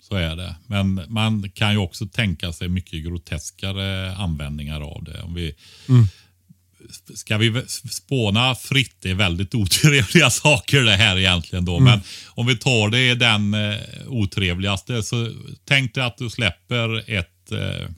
Så 0.00 0.14
är 0.14 0.36
det. 0.36 0.56
Men 0.66 1.00
man 1.08 1.50
kan 1.50 1.72
ju 1.72 1.78
också 1.78 2.06
tänka 2.06 2.52
sig 2.52 2.68
mycket 2.68 3.04
groteskare 3.04 4.16
användningar 4.16 4.80
av 4.80 5.04
det. 5.04 5.22
Om 5.22 5.34
vi, 5.34 5.54
Ska 7.14 7.38
vi 7.38 7.62
spåna 7.68 8.54
fritt? 8.54 8.96
Det 9.00 9.10
är 9.10 9.14
väldigt 9.14 9.54
otrevliga 9.54 10.30
saker 10.30 10.82
det 10.82 10.96
här 10.96 11.18
egentligen 11.18 11.64
då. 11.64 11.80
Men 11.80 12.00
om 12.28 12.46
vi 12.46 12.56
tar 12.56 12.90
det 12.90 13.10
i 13.10 13.14
den 13.14 13.54
eh, 13.54 13.76
otrevligaste 14.06 15.02
så 15.02 15.32
tänk 15.64 15.94
dig 15.94 16.04
att 16.04 16.18
du 16.18 16.30
släpper 16.30 17.10
ett, 17.10 17.52
eh, 17.52 17.88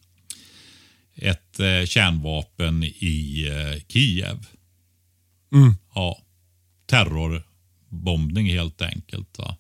ett 1.17 1.61
eh, 1.61 1.87
kärnvapen 1.87 2.85
i 2.85 3.49
eh, 3.49 3.83
Kiev. 5.53 5.75
Ja, 5.95 6.19
terrorbombning 6.87 8.47
helt 8.47 8.83
enkelt. 8.83 9.39
Va? 9.39 9.57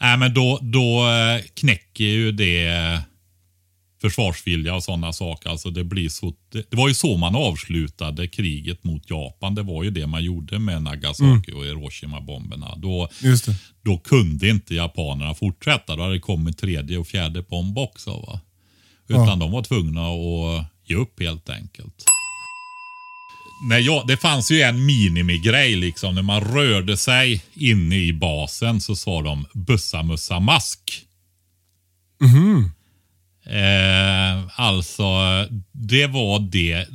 Nej, 0.00 0.18
men 0.18 0.34
då, 0.34 0.58
då 0.62 1.06
eh, 1.08 1.42
knäcker 1.54 2.04
ju 2.04 2.32
det 2.32 3.02
försvarsvilja 4.00 4.74
och 4.74 4.84
sådana 4.84 5.12
saker. 5.12 5.50
Alltså 5.50 5.70
det, 5.70 5.84
blir 5.84 6.08
så, 6.08 6.34
det, 6.52 6.70
det 6.70 6.76
var 6.76 6.88
ju 6.88 6.94
så 6.94 7.16
man 7.16 7.34
avslutade 7.36 8.28
kriget 8.28 8.84
mot 8.84 9.10
Japan. 9.10 9.54
Det 9.54 9.62
var 9.62 9.82
ju 9.84 9.90
det 9.90 10.06
man 10.06 10.24
gjorde 10.24 10.58
med 10.58 10.82
Nagasaki 10.82 11.52
och 11.52 11.64
Hiroshima-bomberna. 11.64 12.76
Då, 12.76 13.08
då 13.84 13.98
kunde 13.98 14.48
inte 14.48 14.74
japanerna 14.74 15.34
fortsätta. 15.34 15.96
Då 15.96 16.02
hade 16.02 16.14
det 16.14 16.20
kommit 16.20 16.58
tredje 16.58 16.98
och 16.98 17.06
fjärde 17.06 17.42
bomb 17.42 17.78
också. 17.78 18.10
Va? 18.10 18.40
Utan 19.08 19.28
Ja. 19.28 19.36
de 19.36 19.50
var 19.50 19.62
tvungna 19.62 20.00
att 20.06 20.66
ge 20.84 20.94
upp 20.96 21.20
helt 21.20 21.48
enkelt. 21.50 22.04
Nej, 23.62 23.82
ja, 23.82 24.04
det 24.08 24.16
fanns 24.16 24.50
ju 24.50 24.60
en 24.60 24.86
minimigrej 24.86 25.76
liksom. 25.76 26.14
När 26.14 26.22
man 26.22 26.40
rörde 26.40 26.96
sig 26.96 27.44
inne 27.54 27.96
i 27.96 28.12
basen 28.12 28.80
så 28.80 28.96
sa 28.96 29.22
de 29.22 29.46
bussa 29.52 30.02
mussa 30.02 30.40
mask. 30.40 30.80
Eh, 33.46 34.60
alltså, 34.60 35.04
det 35.72 36.06
var 36.06 36.38
det. 36.40 36.86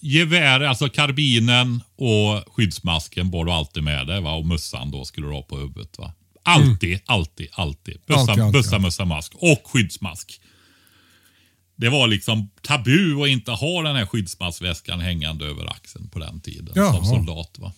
Gevär, 0.00 0.60
alltså 0.60 0.88
karbinen 0.88 1.80
och 1.96 2.54
skyddsmasken 2.56 3.30
bar 3.30 3.44
du 3.44 3.52
alltid 3.52 3.82
med 3.82 4.06
dig. 4.06 4.20
Va? 4.20 4.32
Och 4.32 4.46
mössan 4.46 4.90
då 4.90 5.04
skulle 5.04 5.26
du 5.26 5.32
ha 5.32 5.42
på 5.42 5.56
huvudet. 5.58 5.98
Va? 5.98 6.12
Alltid, 6.42 7.00
alltid, 7.06 7.48
alltid. 7.52 8.00
Bussa, 8.06 8.20
Alltid, 8.20 8.42
alltid, 8.44 8.52
bussa 8.52 8.76
alltid. 8.76 8.82
mössa, 8.86 9.04
mask 9.04 9.32
och 9.34 9.62
skyddsmask. 9.64 10.40
Det 11.76 11.88
var 11.88 12.06
liksom 12.06 12.50
tabu 12.62 13.22
att 13.22 13.28
inte 13.28 13.50
ha 13.50 13.82
den 13.82 13.96
här 13.96 14.06
skyddsmaskväskan 14.06 15.00
hängande 15.00 15.44
över 15.46 15.66
axeln 15.66 16.08
på 16.08 16.18
den 16.18 16.40
tiden 16.40 16.72
Jaha. 16.76 16.92
som 16.92 17.04
soldat. 17.04 17.58
Va? 17.58 17.72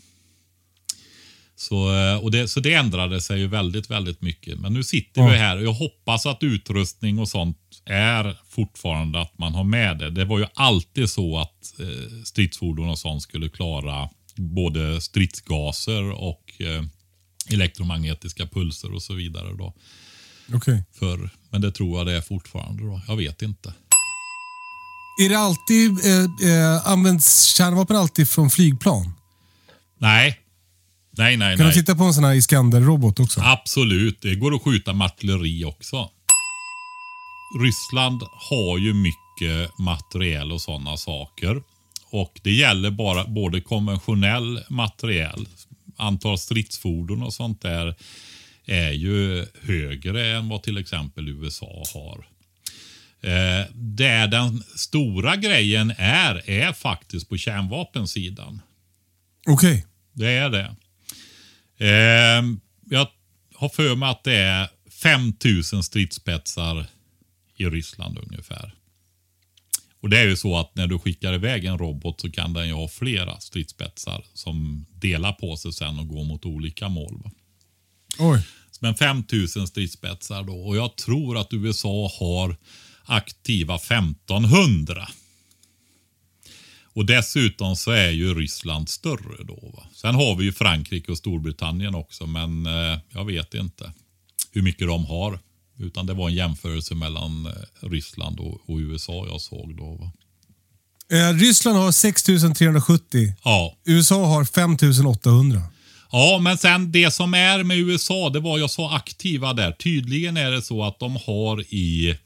Så, 1.58 1.94
eh, 1.94 2.16
och 2.16 2.30
det, 2.30 2.48
så 2.48 2.60
det 2.60 2.72
ändrade 2.74 3.20
sig 3.20 3.40
ju 3.40 3.46
väldigt, 3.46 3.90
väldigt 3.90 4.22
mycket. 4.22 4.58
Men 4.58 4.72
nu 4.72 4.84
sitter 4.84 5.20
Ja. 5.20 5.28
vi 5.28 5.36
här 5.36 5.56
och 5.56 5.62
jag 5.64 5.72
hoppas 5.72 6.26
att 6.26 6.42
utrustning 6.42 7.18
och 7.18 7.28
sånt 7.28 7.58
är 7.84 8.36
fortfarande 8.48 9.20
att 9.20 9.38
man 9.38 9.54
har 9.54 9.64
med 9.64 9.98
det. 9.98 10.10
Det 10.10 10.24
var 10.24 10.38
ju 10.38 10.46
alltid 10.54 11.10
så 11.10 11.38
att 11.38 11.80
eh, 11.80 12.22
stridsfordon 12.24 12.88
och 12.88 12.98
sånt 12.98 13.22
skulle 13.22 13.48
klara 13.48 14.08
både 14.36 15.00
stridsgaser 15.00 16.10
och 16.10 16.52
eh, 16.58 16.84
elektromagnetiska 17.50 18.46
pulser 18.46 18.94
och 18.94 19.02
så 19.02 19.14
vidare. 19.14 19.54
Då, 19.58 19.74
Okej. 20.54 20.84
för, 20.92 21.30
men 21.50 21.60
det 21.60 21.72
tror 21.72 21.98
jag 21.98 22.06
det 22.06 22.12
är 22.12 22.20
fortfarande. 22.20 22.82
Då. 22.82 23.00
Jag 23.08 23.16
vet 23.16 23.42
inte. 23.42 23.74
Är 25.18 25.28
det 25.28 25.38
alltid, 25.38 25.90
eh, 26.06 26.50
eh, 26.50 26.86
används 26.86 27.44
kärnvapen 27.44 27.96
alltid 27.96 28.28
från 28.28 28.50
flygplan? 28.50 29.12
Nej, 29.98 30.40
nej, 31.18 31.36
nej. 31.36 31.56
Kan 31.56 31.66
nej. 31.66 31.74
de 31.74 31.80
titta 31.80 31.94
på 31.94 32.04
en 32.04 32.14
sån 32.14 32.24
här 32.24 32.34
Iskander-robot 32.34 33.20
också? 33.20 33.40
Absolut, 33.40 34.22
det 34.22 34.34
går 34.34 34.54
att 34.54 34.62
skjuta 34.62 34.92
med 34.92 35.04
artilleri 35.04 35.64
också. 35.64 36.10
Ryssland 37.60 38.22
har 38.22 38.78
ju 38.78 38.94
mycket 38.94 39.78
materiel 39.78 40.52
och 40.52 40.60
sådana 40.60 40.96
saker. 40.96 41.62
Och 42.10 42.40
det 42.42 42.52
gäller 42.52 42.90
bara 42.90 43.24
både 43.24 43.60
konventionell 43.60 44.64
materiel. 44.68 45.48
Antal 45.96 46.38
stridsfordon 46.38 47.22
och 47.22 47.34
sånt 47.34 47.62
där 47.62 47.94
är 48.66 48.90
ju 48.90 49.46
högre 49.62 50.36
än 50.36 50.48
vad 50.48 50.62
till 50.62 50.78
exempel 50.78 51.28
USA 51.28 51.82
har. 51.94 52.35
Eh, 53.20 53.66
det 53.74 54.26
den 54.26 54.62
stora 54.76 55.36
grejen 55.36 55.92
är, 55.98 56.50
är 56.50 56.72
faktiskt 56.72 57.28
på 57.28 57.36
kärnvapensidan. 57.36 58.60
Okej. 59.46 59.86
Det 60.12 60.30
är 60.30 60.50
det. 60.50 60.76
Eh, 61.78 62.44
jag 62.90 63.08
har 63.54 63.68
för 63.68 63.96
mig 63.96 64.10
att 64.10 64.24
det 64.24 64.36
är 64.36 64.68
5000 65.02 65.82
stridsspetsar 65.82 66.86
i 67.56 67.66
Ryssland 67.66 68.18
ungefär. 68.18 68.74
Och 70.00 70.10
det 70.10 70.18
är 70.18 70.26
ju 70.26 70.36
så 70.36 70.58
att 70.58 70.74
när 70.74 70.86
du 70.86 70.98
skickar 70.98 71.32
iväg 71.32 71.64
en 71.64 71.78
robot 71.78 72.20
så 72.20 72.30
kan 72.30 72.52
den 72.52 72.68
ju 72.68 72.72
ha 72.72 72.88
flera 72.88 73.40
stridsspetsar 73.40 74.24
som 74.34 74.86
delar 74.90 75.32
på 75.32 75.56
sig 75.56 75.72
sen 75.72 75.98
och 75.98 76.08
går 76.08 76.24
mot 76.24 76.44
olika 76.44 76.88
mål. 76.88 77.20
Va? 77.24 77.30
Oj. 78.18 78.42
Men 78.80 78.94
5000 78.94 79.66
stridsspetsar 79.66 80.42
då. 80.42 80.56
Och 80.56 80.76
jag 80.76 80.96
tror 80.96 81.38
att 81.38 81.52
USA 81.52 82.10
har 82.18 82.56
aktiva 83.06 83.74
1500. 83.74 85.08
Och 86.96 87.06
dessutom 87.06 87.76
så 87.76 87.90
är 87.90 88.10
ju 88.10 88.34
Ryssland 88.34 88.88
större 88.88 89.44
då. 89.44 89.72
Va? 89.76 89.86
Sen 89.94 90.14
har 90.14 90.36
vi 90.36 90.44
ju 90.44 90.52
Frankrike 90.52 91.12
och 91.12 91.18
Storbritannien 91.18 91.94
också, 91.94 92.26
men 92.26 92.66
eh, 92.66 92.98
jag 93.08 93.24
vet 93.24 93.54
inte 93.54 93.92
hur 94.52 94.62
mycket 94.62 94.86
de 94.86 95.04
har. 95.04 95.38
Utan 95.78 96.06
det 96.06 96.14
var 96.14 96.28
en 96.28 96.34
jämförelse 96.34 96.94
mellan 96.94 97.46
eh, 97.46 97.88
Ryssland 97.88 98.40
och, 98.40 98.70
och 98.70 98.76
USA 98.76 99.26
jag 99.26 99.40
såg 99.40 99.76
då. 99.76 99.94
Va? 99.94 100.12
Eh, 101.12 101.34
Ryssland 101.34 101.78
har 101.78 101.92
6370. 101.92 103.34
Ja, 103.44 103.76
USA 103.84 104.26
har 104.26 104.44
5800. 104.44 105.62
Ja, 106.12 106.38
men 106.42 106.58
sen 106.58 106.92
det 106.92 107.10
som 107.10 107.34
är 107.34 107.62
med 107.62 107.78
USA, 107.78 108.30
det 108.30 108.40
var 108.40 108.58
jag 108.58 108.70
så 108.70 108.88
aktiva 108.88 109.52
där. 109.52 109.72
Tydligen 109.72 110.36
är 110.36 110.50
det 110.50 110.62
så 110.62 110.84
att 110.84 110.98
de 110.98 111.16
har 111.26 111.74
i, 111.74 112.18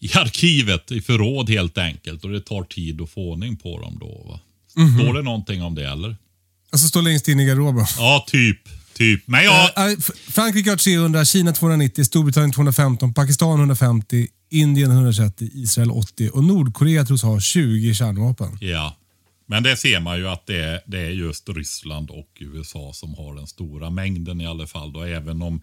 i 0.00 0.12
arkivet, 0.18 0.90
i 0.92 1.00
förråd 1.00 1.50
helt 1.50 1.78
enkelt. 1.78 2.24
Och 2.24 2.30
det 2.30 2.40
tar 2.40 2.62
tid 2.62 3.00
att 3.00 3.10
få 3.10 3.20
ordning 3.20 3.56
på 3.56 3.80
dem 3.80 3.98
då. 4.00 4.26
Va? 4.28 4.40
Står 5.00 5.14
det 5.14 5.22
någonting 5.22 5.62
om 5.62 5.74
det 5.74 5.88
eller? 5.90 6.16
Alltså 6.70 6.88
står 6.88 7.02
längst 7.02 7.28
in 7.28 7.40
i 7.40 7.44
garderoben. 7.46 7.86
Ja, 7.98 8.24
typ. 8.28 8.58
Typ. 8.94 9.22
Men 9.28 9.44
ja, 9.44 9.72
Eh, 9.76 9.84
eh, 9.84 9.98
Frankrike 10.28 10.70
har 10.70 10.76
300, 10.76 11.24
Kina 11.24 11.52
290, 11.52 12.04
Storbritannien 12.04 12.52
215, 12.52 13.14
Pakistan 13.14 13.58
150, 13.58 14.28
Indien 14.50 14.90
130, 14.90 15.50
Israel 15.54 15.90
80 15.90 16.28
och 16.32 16.44
Nordkorea 16.44 17.04
tros 17.04 17.22
ha 17.22 17.40
20 17.40 17.94
kärnvapen. 17.94 18.58
ja. 18.60 18.96
Men 19.48 19.62
det 19.62 19.76
ser 19.76 20.00
man 20.00 20.18
ju 20.18 20.28
att 20.28 20.46
det 20.46 20.64
är, 20.64 20.80
det 20.86 21.00
är 21.00 21.10
just 21.10 21.48
Ryssland 21.48 22.10
och 22.10 22.28
USA 22.40 22.92
som 22.94 23.14
har 23.14 23.34
den 23.34 23.46
stora 23.46 23.90
mängden 23.90 24.40
i 24.40 24.46
alla 24.46 24.66
fall. 24.66 24.92
Då, 24.92 25.02
även 25.02 25.42
om, 25.42 25.60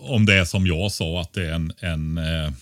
om 0.00 0.26
det 0.26 0.34
är 0.34 0.44
som 0.44 0.66
jag 0.66 0.92
sa 0.92 1.20
att 1.20 1.32
det 1.32 1.46
är 1.48 1.52
en, 1.52 1.72
en 1.80 2.18
eh, 2.18 2.52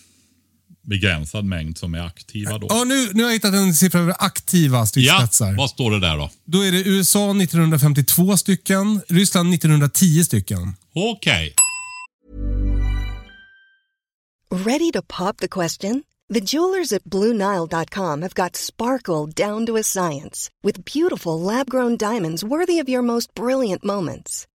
begränsad 0.82 1.44
mängd 1.44 1.78
som 1.78 1.94
är 1.94 2.06
aktiva 2.06 2.58
då. 2.58 2.66
Ja, 2.70 2.84
nu, 2.84 3.08
nu 3.12 3.22
har 3.22 3.30
jag 3.30 3.34
hittat 3.34 3.54
en 3.54 3.74
siffra 3.74 4.00
över 4.00 4.14
aktiva 4.18 4.78
Ja, 4.78 4.86
stridsspetsar. 4.86 5.52
vad 5.56 5.70
står 5.70 5.90
det 5.90 6.00
där 6.00 6.16
då? 6.16 6.30
Då 6.44 6.60
är 6.62 6.72
det 6.72 6.82
USA 6.88 7.30
1952 7.30 8.36
stycken, 8.36 9.00
Ryssland 9.08 9.54
1910 9.54 10.24
stycken. 10.24 10.76
Okej. 10.94 11.54
Ready 14.50 14.90
to 14.92 15.02
pop 15.02 15.36
the 15.38 15.48
question? 15.48 16.04
The 16.34 16.40
jewelers 16.40 16.92
at 16.92 17.04
BlueNile.com 17.04 18.22
have 18.22 18.34
got 18.34 18.56
sparkle 18.56 19.26
down 19.26 19.66
to 19.66 19.76
a 19.76 19.82
science 19.82 20.50
with 20.62 20.84
beautiful 20.84 21.40
lab 21.40 21.68
grown 21.70 21.96
diamonds 21.96 22.44
worthy 22.44 22.78
of 22.82 22.88
your 22.88 23.02
most 23.02 23.34
brilliant 23.34 23.84
moments. 23.84 24.46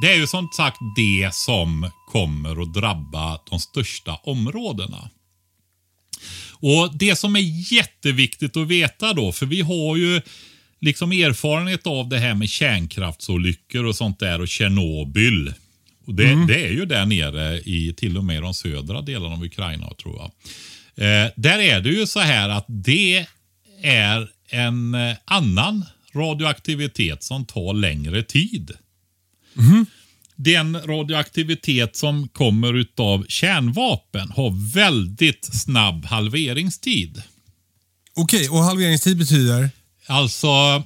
Det 0.00 0.12
är 0.12 0.16
ju 0.16 0.26
som 0.26 0.48
sagt 0.52 0.78
det 0.96 1.34
som 1.34 1.90
kommer 2.12 2.62
att 2.62 2.74
drabba 2.74 3.40
de 3.50 3.60
största 3.60 4.14
områdena. 4.14 5.10
Och 6.50 6.96
Det 6.98 7.16
som 7.16 7.36
är 7.36 7.72
jätteviktigt 7.72 8.56
att 8.56 8.68
veta 8.68 9.12
då, 9.12 9.32
för 9.32 9.46
vi 9.46 9.60
har 9.60 9.96
ju 9.96 10.20
liksom 10.80 11.12
erfarenhet 11.12 11.86
av 11.86 12.08
det 12.08 12.18
här 12.18 12.34
med 12.34 12.48
kärnkraftsolyckor 12.48 13.84
och 13.84 13.96
sånt 13.96 14.18
där 14.18 14.40
och 14.40 14.48
Tjernobyl. 14.48 15.52
Och 16.06 16.14
det, 16.14 16.46
det 16.46 16.64
är 16.64 16.72
ju 16.72 16.86
där 16.86 17.06
nere 17.06 17.60
i 17.60 17.94
till 17.96 18.16
och 18.16 18.24
med 18.24 18.42
de 18.42 18.54
södra 18.54 19.00
delarna 19.00 19.34
av 19.34 19.44
Ukraina 19.44 19.94
tror 19.94 20.16
jag. 20.16 20.30
Eh, 21.04 21.30
där 21.36 21.58
är 21.58 21.80
det 21.80 21.90
ju 21.90 22.06
så 22.06 22.20
här 22.20 22.48
att 22.48 22.64
det 22.68 23.26
är 23.82 24.28
en 24.48 24.94
eh, 24.94 25.16
annan 25.24 25.84
radioaktivitet 26.14 27.22
som 27.22 27.44
tar 27.44 27.74
längre 27.74 28.22
tid. 28.22 28.70
Den 30.36 30.80
radioaktivitet 30.82 31.96
som 31.96 32.28
kommer 32.28 32.74
utav 32.74 33.26
kärnvapen 33.28 34.30
har 34.30 34.72
väldigt 34.74 35.44
snabb 35.44 36.04
halveringstid. 36.04 37.22
Okej, 38.14 38.48
och 38.48 38.58
halveringstid 38.58 39.18
betyder? 39.18 39.70
Alltså 40.06 40.82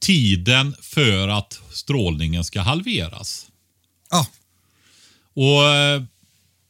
tiden 0.00 0.74
för 0.80 1.28
att 1.28 1.60
strålningen 1.72 2.44
ska 2.44 2.60
halveras. 2.60 3.46
Ja, 4.10 4.26
Och 5.34 5.68
eh, 5.68 6.02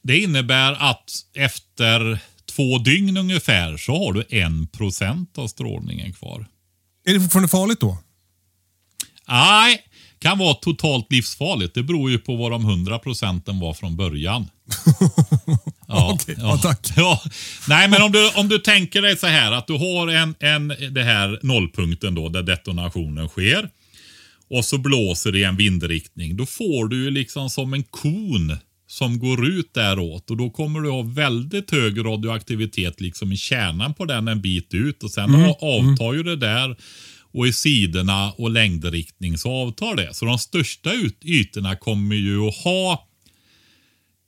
Det 0.03 0.19
innebär 0.19 0.73
att 0.73 1.11
efter 1.35 2.19
två 2.47 2.79
dygn 2.79 3.17
ungefär 3.17 3.77
så 3.77 4.07
har 4.07 4.13
du 4.13 4.25
en 4.29 4.67
procent 4.67 5.39
av 5.39 5.49
strålningen 5.49 6.13
kvar. 6.13 6.47
är 7.05 7.15
det 7.15 7.21
fortfarande 7.21 7.49
farligt 7.49 7.81
då? 7.81 7.99
Nej, 9.29 9.83
kan 10.21 10.39
vara 10.39 10.55
totalt 10.55 11.13
livsfarligt. 11.13 11.75
Det 11.75 11.83
beror 11.83 12.11
ju 12.11 12.19
på 12.19 12.37
vad 12.37 12.51
de 12.51 12.65
100 12.65 12.99
procenten 12.99 13.61
var 13.61 13.75
från 13.75 13.97
början. 13.97 14.47
Ja, 15.93 16.13
Okej, 16.15 16.35
ja, 16.39 16.59
tack. 16.63 16.89
Ja. 16.97 17.23
Nej, 17.69 17.89
men 17.89 18.03
om 18.03 18.13
du, 18.13 18.31
om 18.31 18.49
du 18.49 18.59
tänker 18.59 19.03
dig 19.03 19.17
så 19.17 19.27
här 19.27 19.53
att 19.53 19.67
du 19.67 19.73
har 19.73 20.09
en, 20.09 20.35
en, 20.41 20.69
det 20.91 21.03
här 21.03 21.39
nollpunkten 21.43 22.15
då 22.15 22.29
där 22.29 22.43
detonationen 22.43 23.29
sker. 23.29 23.69
Och 24.51 24.65
så 24.65 24.79
blåser 24.79 25.33
det 25.33 25.39
i 25.39 25.45
en 25.45 25.57
vindriktning. 25.57 26.37
Då 26.37 26.47
får 26.47 26.89
du 26.89 27.05
ju 27.05 27.11
liksom 27.11 27.51
som 27.51 27.75
en 27.75 27.83
kon 27.83 28.57
som 28.87 29.19
går 29.19 29.49
ut 29.49 29.75
däråt 29.75 30.31
och 30.31 30.37
då 30.37 30.51
kommer 30.51 30.81
du 30.81 30.91
ha 30.91 31.03
väldigt 31.03 31.71
hög 31.71 32.05
radioaktivitet 32.05 33.01
liksom 33.01 33.33
i 33.33 33.37
kärnan 33.37 33.95
på 33.95 34.05
den 34.05 34.29
en 34.29 34.41
bit 34.41 34.75
ut 34.75 35.03
och 35.03 35.11
sen 35.11 35.35
avtar 35.61 36.15
ju 36.15 36.23
det 36.23 36.37
där 36.37 36.77
och 37.33 37.47
i 37.47 37.53
sidorna 37.53 38.33
och 38.33 38.51
längdriktning 38.51 39.39
så 39.39 39.51
avtar 39.53 39.97
det. 39.97 40.15
Så 40.15 40.25
de 40.25 40.39
största 40.39 40.93
ut- 40.93 41.25
ytorna 41.25 41.77
kommer 41.77 42.17
ju 42.17 42.49
att 42.49 42.57
ha 42.57 43.09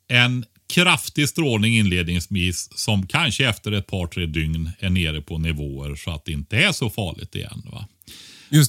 en 0.08 0.44
kraftig 0.74 1.28
strålning 1.28 1.76
inledningsvis 1.76 2.70
som 2.74 3.06
kanske 3.06 3.48
efter 3.48 3.72
ett 3.72 3.86
par 3.86 4.06
tre 4.06 4.26
dygn 4.26 4.70
är 4.78 4.90
nere 4.90 5.22
på 5.22 5.38
nivåer 5.38 5.94
så 5.96 6.10
att 6.10 6.24
det 6.24 6.32
inte 6.32 6.56
är 6.56 6.72
så 6.72 6.90
farligt 6.90 7.34
igen. 7.34 7.62
Va? 7.72 7.88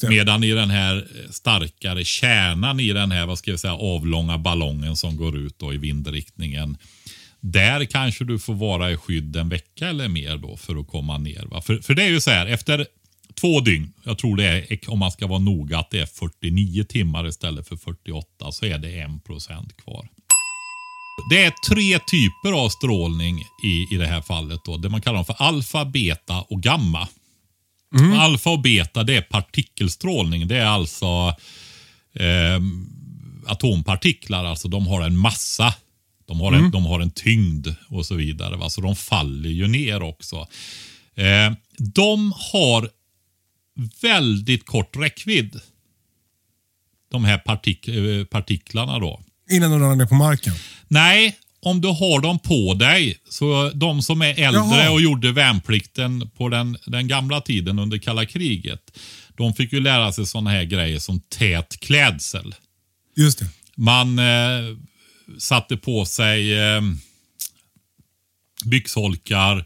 Medan 0.09 0.43
i 0.43 0.51
den 0.51 0.69
här 0.69 1.07
starkare 1.29 2.03
kärnan 2.03 2.79
i 2.79 2.93
den 2.93 3.11
här 3.11 3.25
vad 3.25 3.37
ska 3.37 3.51
jag 3.51 3.59
säga, 3.59 3.73
avlånga 3.73 4.37
ballongen 4.37 4.95
som 4.95 5.17
går 5.17 5.37
ut 5.37 5.59
då 5.59 5.73
i 5.73 5.77
vindriktningen. 5.77 6.77
Där 7.39 7.85
kanske 7.85 8.23
du 8.23 8.39
får 8.39 8.53
vara 8.53 8.91
i 8.91 8.97
skydd 8.97 9.35
en 9.35 9.49
vecka 9.49 9.89
eller 9.89 10.07
mer 10.07 10.37
då 10.37 10.57
för 10.57 10.79
att 10.79 10.87
komma 10.87 11.17
ner. 11.17 11.45
Va? 11.45 11.61
För, 11.61 11.77
för 11.77 11.93
det 11.93 12.03
är 12.03 12.09
ju 12.09 12.21
så 12.21 12.31
här, 12.31 12.45
efter 12.45 12.87
två 13.43 13.59
dygn, 13.59 13.93
jag 14.03 14.17
tror 14.17 14.37
det 14.37 14.45
är, 14.45 14.89
om 14.89 14.99
man 14.99 15.11
ska 15.11 15.27
vara 15.27 15.39
noga, 15.39 15.79
att 15.79 15.89
det 15.89 15.99
är 15.99 16.05
49 16.05 16.83
timmar 16.83 17.27
istället 17.27 17.67
för 17.67 17.75
48, 17.75 18.51
så 18.51 18.65
är 18.65 18.77
det 18.77 18.87
1% 18.87 19.75
kvar. 19.83 20.07
Det 21.29 21.43
är 21.43 21.53
tre 21.69 21.99
typer 21.99 22.63
av 22.63 22.69
strålning 22.69 23.39
i, 23.63 23.95
i 23.95 23.97
det 23.97 24.07
här 24.07 24.21
fallet. 24.21 24.59
Då, 24.65 24.77
det 24.77 24.89
man 24.89 25.01
kallar 25.01 25.23
för 25.23 25.35
alfa, 25.39 25.85
beta 25.85 26.41
och 26.41 26.61
gamma. 26.61 27.07
Och 27.93 28.21
Alfa 28.21 28.49
och 28.49 28.61
beta 28.61 29.03
det 29.03 29.15
är 29.15 29.21
partikelstrålning. 29.21 30.47
Det 30.47 30.57
är 30.57 30.65
alltså 30.65 31.35
eh, 32.13 32.59
atompartiklar. 33.45 34.45
Alltså 34.45 34.67
de 34.67 34.87
har 34.87 35.01
en 35.01 35.17
massa. 35.17 35.73
De 36.27 36.39
har, 36.39 36.53
en, 36.53 36.71
de 36.71 36.85
har 36.85 36.99
en 36.99 37.11
tyngd 37.11 37.67
och 37.89 38.05
så 38.05 38.15
vidare. 38.15 38.55
Va? 38.55 38.69
Så 38.69 38.81
de 38.81 38.95
faller 38.95 39.49
ju 39.49 39.67
ner 39.67 40.01
också. 40.01 40.47
Eh, 41.15 41.53
de 41.77 42.33
har 42.51 42.89
väldigt 44.01 44.65
kort 44.65 44.97
räckvidd. 44.97 45.59
De 47.11 47.25
här 47.25 47.37
partik 47.37 47.87
eh, 47.87 48.25
partiklarna 48.25 48.99
då. 48.99 49.21
Innan 49.49 49.71
de 49.71 49.79
ramlar 49.79 49.95
ner 49.95 50.05
på 50.05 50.15
marken. 50.15 50.53
Nej, 50.87 51.37
om 51.61 51.81
du 51.81 51.87
har 51.87 52.21
dem 52.21 52.39
på 52.39 52.73
dig. 52.73 53.17
Så 53.29 53.71
de 53.73 54.01
som 54.01 54.21
är 54.21 54.39
äldre 54.39 54.83
Jaha. 54.83 54.91
och 54.91 55.01
gjorde 55.01 55.31
värnplikten 55.31 56.29
på 56.29 56.49
den, 56.49 56.77
den 56.85 57.07
gamla 57.07 57.41
tiden 57.41 57.79
under 57.79 57.97
kalla 57.97 58.25
kriget. 58.25 58.99
De 59.37 59.53
fick 59.53 59.73
ju 59.73 59.79
lära 59.79 60.11
sig 60.11 60.25
sådana 60.25 60.49
här 60.49 60.63
grejer 60.63 60.99
som 60.99 61.19
tät 61.19 61.79
klädsel. 61.79 62.55
Just 63.15 63.39
det. 63.39 63.47
Man 63.75 64.19
eh, 64.19 64.77
satte 65.37 65.77
på 65.77 66.05
sig 66.05 66.59
eh, 66.59 66.81
byxholkar, 68.65 69.65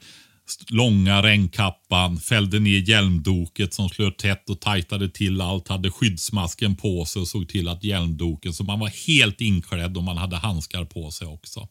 långa 0.69 1.23
regnkappan, 1.23 2.19
fällde 2.19 2.59
ner 2.59 2.89
hjälmdoket 2.89 3.73
som 3.73 3.89
slöt 3.89 4.17
tätt 4.17 4.49
och 4.49 4.59
tajtade 4.59 5.09
till 5.09 5.41
allt, 5.41 5.67
hade 5.67 5.91
skyddsmasken 5.91 6.75
på 6.75 7.05
sig 7.05 7.21
och 7.21 7.27
såg 7.27 7.49
till 7.49 7.67
att 7.67 7.83
hjälmdoken, 7.83 8.53
så 8.53 8.63
man 8.63 8.79
var 8.79 9.07
helt 9.07 9.41
inklädd 9.41 9.97
och 9.97 10.03
man 10.03 10.17
hade 10.17 10.35
handskar 10.35 10.85
på 10.85 11.11
sig 11.11 11.27
också. 11.27 11.67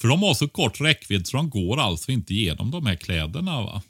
För 0.00 0.08
de 0.08 0.22
har 0.22 0.34
så 0.34 0.48
kort 0.48 0.80
räckvidd 0.80 1.26
så 1.26 1.36
de 1.36 1.50
går 1.50 1.80
alltså 1.80 2.12
inte 2.12 2.34
igenom 2.34 2.70
de 2.70 2.86
här 2.86 2.96
kläderna. 2.96 3.62
va. 3.62 3.82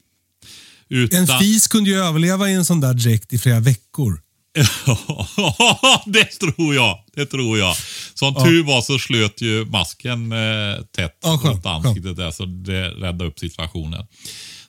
En 0.90 0.96
Utan, 0.96 1.38
fis 1.40 1.68
kunde 1.68 1.90
ju 1.90 1.96
överleva 1.96 2.50
i 2.50 2.54
en 2.54 2.64
sån 2.64 2.80
där 2.80 2.94
dräkt 2.94 3.32
i 3.32 3.38
flera 3.38 3.60
veckor. 3.60 4.20
Ja, 4.54 6.02
det 6.06 6.24
tror 6.24 6.74
jag. 6.74 6.98
Det 7.14 7.26
tror 7.26 7.58
jag. 7.58 7.76
Som 8.14 8.34
tur 8.34 8.62
var 8.64 8.82
så 8.82 8.98
slöt 8.98 9.40
ju 9.40 9.64
masken 9.64 10.32
eh, 10.32 10.82
tätt 10.96 11.18
Ja, 11.22 11.40
runt 11.44 11.66
ansiktet 11.66 12.16
där, 12.16 12.30
så 12.30 12.44
det 12.44 12.88
räddade 12.88 13.24
upp 13.24 13.38
situationen. 13.38 14.06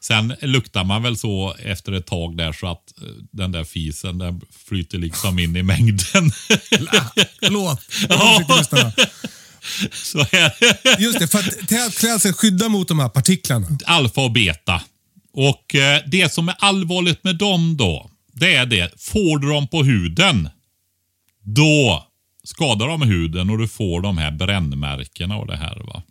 Sen 0.01 0.33
luktar 0.41 0.83
man 0.83 1.03
väl 1.03 1.17
så 1.17 1.55
efter 1.65 1.91
ett 1.91 2.05
tag 2.05 2.37
där 2.37 2.53
så 2.53 2.67
att 2.67 3.01
eh, 3.01 3.07
den 3.31 3.51
där 3.51 3.63
fisen 3.63 4.17
den 4.17 4.41
flyter 4.67 4.97
liksom 4.97 5.39
in 5.39 5.55
i 5.55 5.63
mängden. 5.63 6.31
Förlåt. 7.39 7.81
Jag 8.09 8.19
försöker 8.19 8.57
lyssna. 8.57 8.91
så 9.93 10.19
är 10.19 10.59
det. 10.59 11.01
Just 11.03 11.19
det, 11.19 11.27
för 11.27 11.39
att 11.39 11.67
tät 11.67 11.97
klädsel 11.99 12.33
skyddar 12.33 12.69
mot 12.69 12.87
de 12.87 12.99
här 12.99 13.09
partiklarna. 13.09 13.67
Alfa 13.85 14.21
och 14.21 14.31
beta. 14.31 14.81
Och 15.33 15.75
eh, 15.75 16.01
det 16.07 16.33
som 16.33 16.49
är 16.49 16.55
allvarligt 16.59 17.23
med 17.23 17.35
dem 17.37 17.77
då, 17.77 18.09
det 18.41 18.55
är 18.55 18.65
det. 18.65 19.01
Får 19.01 19.39
du 19.39 19.47
dem 19.47 19.67
på 19.67 19.83
huden, 19.83 20.49
då 21.41 22.07
skadar 22.43 22.87
de 22.87 23.01
huden 23.01 23.49
och 23.49 23.57
du 23.57 23.67
får 23.67 24.01
de 24.01 24.17
här 24.17 24.31
brännmärkena 24.31 25.37
och 25.37 25.47
det 25.47 25.57
här. 25.57 25.81
va. 25.85 26.03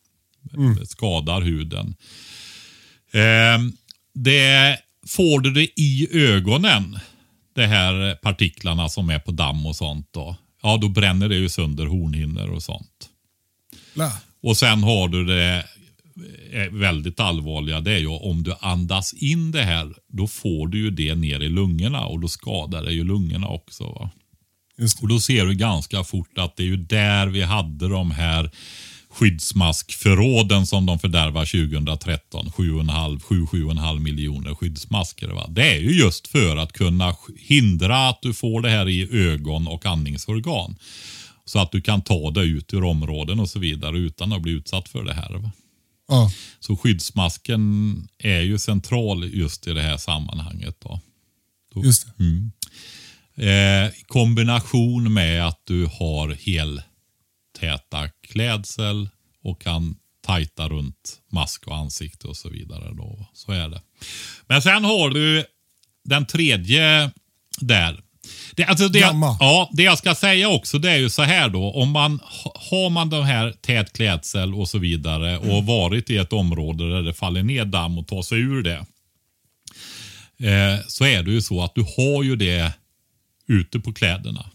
Det 0.81 0.87
skadar 0.87 1.40
huden. 1.40 1.95
Eh, 3.12 3.59
det 4.14 4.79
får 5.09 5.40
du 5.40 5.51
det 5.51 5.81
i 5.81 6.09
ögonen, 6.12 6.99
de 7.55 7.66
här 7.66 8.14
partiklarna 8.14 8.88
som 8.88 9.11
är 9.11 9.19
på 9.19 9.31
damm 9.31 9.66
och 9.66 9.77
sånt 9.77 10.09
då. 10.11 10.37
Ja, 10.62 10.77
då 10.77 10.88
bränner 10.88 11.29
det 11.29 11.37
ju 11.37 11.49
sönder 11.49 11.87
hornhinnor 11.87 12.49
och 12.51 12.62
sånt. 12.62 13.09
Lä. 13.95 14.12
Och 14.43 14.57
sen 14.57 14.83
har 14.83 15.09
du 15.09 15.25
det 15.25 15.64
eh, 16.52 16.72
väldigt 16.72 17.20
allvarliga, 17.20 17.80
det 17.80 17.92
är 17.92 17.98
ju 17.98 18.06
om 18.06 18.42
du 18.42 18.54
andas 18.61 19.14
in 19.14 19.50
det 19.50 19.62
här, 19.62 19.94
då 20.09 20.26
får 20.26 20.68
du 20.68 20.78
ju 20.78 20.90
det 20.90 21.14
ner 21.14 21.40
i 21.40 21.48
lungorna 21.48 22.06
och 22.06 22.20
då 22.20 22.28
skadar 22.28 22.85
det 22.85 22.92
ju 22.92 23.04
lungorna 23.04 23.48
också. 23.48 23.85
Va? 23.85 24.11
Och 25.02 25.09
då 25.09 25.20
ser 25.20 25.46
du 25.46 25.54
ganska 25.54 26.04
fort 26.04 26.38
att 26.38 26.56
det 26.56 26.62
är 26.62 26.66
ju 26.66 26.76
där 26.76 27.26
vi 27.26 27.42
hade 27.42 27.88
de 27.88 28.11
här 28.11 28.50
skyddsmaskförråden 29.11 30.66
som 30.66 30.87
de 30.87 30.98
fördärvar 30.98 31.44
2013. 31.44 32.46
7,5 32.46 33.98
miljoner 33.98 34.54
skyddsmasker. 34.54 35.28
Va? 35.28 35.46
Det 35.48 35.76
är 35.76 35.78
ju 35.78 35.90
just 35.90 36.28
för 36.28 36.56
att 36.56 36.72
kunna 36.72 37.16
hindra 37.38 38.09
att 38.09 38.22
du 38.22 38.35
får 38.35 38.61
det 38.61 38.70
här 38.70 38.88
i 38.88 39.28
ögon 39.28 39.68
och 39.68 39.87
andningsorgan. 39.87 40.76
Så 41.44 41.59
att 41.59 41.72
du 41.72 41.80
kan 41.80 42.02
ta 42.02 42.30
dig 42.30 42.48
ut 42.48 42.74
ur 42.74 42.85
områden 42.85 43.40
och 43.40 43.48
så 43.48 43.59
vidare 43.59 43.98
utan 43.98 44.33
att 44.33 44.42
bli 44.42 44.52
utsatt 44.52 44.88
för 44.88 45.04
det 45.04 45.14
här. 45.14 45.38
Va? 45.38 45.50
Ja. 46.11 46.31
Så 46.61 46.77
skyddsmasken 46.77 48.09
är 48.18 48.40
ju 48.40 48.59
central 48.59 49.35
just 49.35 49.66
i 49.66 49.73
det 49.73 49.83
här 49.83 49.96
sammanhanget. 49.96 50.77
Då. 50.81 51.01
Då- 51.75 51.85
Just 51.85 52.07
det. 52.07 52.12
Eh, 53.37 53.87
I 54.01 54.03
kombination 54.07 55.12
med 55.12 55.46
att 55.46 55.61
du 55.64 55.87
har 55.87 56.29
heltäta 56.29 58.09
klädsel 58.29 59.09
och 59.42 59.61
kan 59.62 59.96
tajta 60.27 60.68
runt 60.68 61.20
mask 61.33 61.66
och 61.66 61.77
ansikte 61.77 62.27
och 62.27 62.37
så 62.37 62.49
vidare. 62.49 62.94
Då. 62.94 63.27
Så 63.35 63.53
är 63.53 63.68
det. 63.68 63.83
Men 64.46 64.62
sen 64.62 64.85
har 64.85 65.11
du 65.11 65.44
den 66.05 66.27
tredje 66.27 67.11
där. 67.61 68.03
Det, 68.57 68.65
alltså 68.65 68.89
det, 68.89 69.01
Gamma. 69.01 69.37
ja, 69.41 69.71
det 69.73 69.83
jag 69.83 69.99
ska 69.99 70.15
säga 70.15 70.49
också 70.49 70.79
det 70.79 70.91
är 70.91 70.97
ju 70.97 71.11
så 71.11 71.23
här 71.23 71.49
då. 71.49 71.71
Om 71.73 71.91
man 71.91 72.21
ha- 72.45 72.57
har 72.71 72.91
man 72.91 73.11
den 73.11 73.23
här 73.23 73.53
tät 73.61 73.93
klädsel 73.93 74.55
och 74.55 74.69
så 74.69 74.79
vidare 74.79 75.39
och 75.39 75.67
varit 75.67 76.11
i 76.11 76.17
ett 76.17 76.33
område 76.33 76.91
där 76.91 77.03
det 77.03 77.15
faller 77.15 77.43
ner 77.43 77.65
damm 77.65 77.99
och 77.99 78.07
tar 78.07 78.23
sig 78.23 78.39
ur 78.39 78.63
det. 78.63 78.87
Eh, 80.49 80.81
så 80.89 81.05
är 81.05 81.23
det 81.23 81.31
ju 81.31 81.43
så 81.43 81.63
att 81.63 81.75
du 81.75 81.81
har 81.83 82.23
ju 82.23 82.37
det 82.37 82.73
ute 83.49 83.81
på 83.81 83.93
kläderna. 83.93 84.47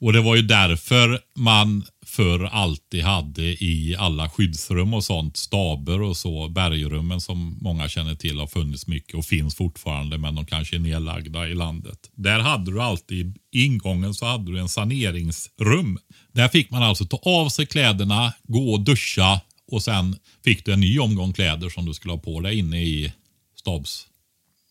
Och 0.00 0.12
det 0.12 0.20
var 0.20 0.36
ju 0.36 0.42
därför 0.42 1.20
man 1.36 1.84
förr 2.16 2.44
alltid 2.44 3.02
hade 3.02 3.42
i 3.42 3.96
alla 3.98 4.30
skyddsrum 4.30 4.94
och 4.94 5.04
sånt, 5.04 5.36
staber 5.36 6.02
och 6.02 6.16
så, 6.16 6.48
bergrummen 6.48 7.20
som 7.20 7.58
många 7.60 7.88
känner 7.88 8.14
till 8.14 8.38
har 8.38 8.46
funnits 8.46 8.86
mycket 8.86 9.14
och 9.14 9.24
finns 9.24 9.54
fortfarande 9.54 10.18
men 10.18 10.34
de 10.34 10.46
kanske 10.46 10.76
är 10.76 10.80
nedlagda 10.80 11.48
i 11.48 11.54
landet. 11.54 12.10
Där 12.14 12.38
hade 12.38 12.72
du 12.72 12.82
alltid, 12.82 13.38
i 13.52 13.64
ingången 13.64 14.14
så 14.14 14.26
hade 14.26 14.52
du 14.52 14.60
en 14.60 14.68
saneringsrum. 14.68 15.98
Där 16.32 16.48
fick 16.48 16.70
man 16.70 16.82
alltså 16.82 17.04
ta 17.04 17.16
av 17.16 17.48
sig 17.48 17.66
kläderna, 17.66 18.32
gå 18.42 18.72
och 18.72 18.80
duscha 18.80 19.40
och 19.72 19.82
sen 19.82 20.16
fick 20.44 20.64
du 20.64 20.72
en 20.72 20.80
ny 20.80 20.98
omgång 20.98 21.32
kläder 21.32 21.68
som 21.68 21.86
du 21.86 21.94
skulle 21.94 22.12
ha 22.12 22.18
på 22.18 22.40
dig 22.40 22.58
inne 22.58 22.82
i 22.82 23.12
stabs 23.60 24.06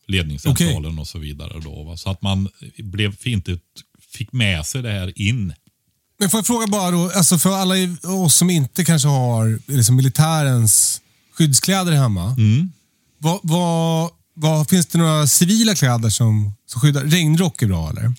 ledningscentralen 0.06 0.98
och 0.98 1.06
så 1.06 1.18
vidare. 1.18 1.60
Då, 1.60 1.82
va? 1.82 1.96
Så 1.96 2.10
att 2.10 2.22
man 2.22 2.48
blev, 2.78 3.16
inte 3.24 3.58
fick 4.12 4.32
med 4.32 4.66
sig 4.66 4.82
det 4.82 4.90
här 4.90 5.12
in. 5.16 5.52
Men 6.18 6.30
får 6.30 6.38
jag 6.38 6.46
fråga 6.46 6.66
bara 6.66 6.90
då, 6.90 7.10
alltså 7.14 7.38
för 7.38 7.50
alla 7.50 7.74
oss 8.02 8.36
som 8.36 8.50
inte 8.50 8.84
kanske 8.84 9.08
har 9.08 9.58
liksom 9.66 9.96
militärens 9.96 11.00
skyddskläder 11.32 11.92
hemma. 11.92 12.36
Vad, 13.18 13.40
vad, 13.42 14.10
vad, 14.34 14.70
finns 14.70 14.86
det 14.86 14.98
några 14.98 15.26
civila 15.26 15.74
kläder 15.74 16.10
som, 16.10 16.54
som 16.66 16.80
skyddar? 16.80 17.04
Regnrock 17.04 17.62
är 17.62 17.66
bra 17.66 17.90
eller? 17.90 18.14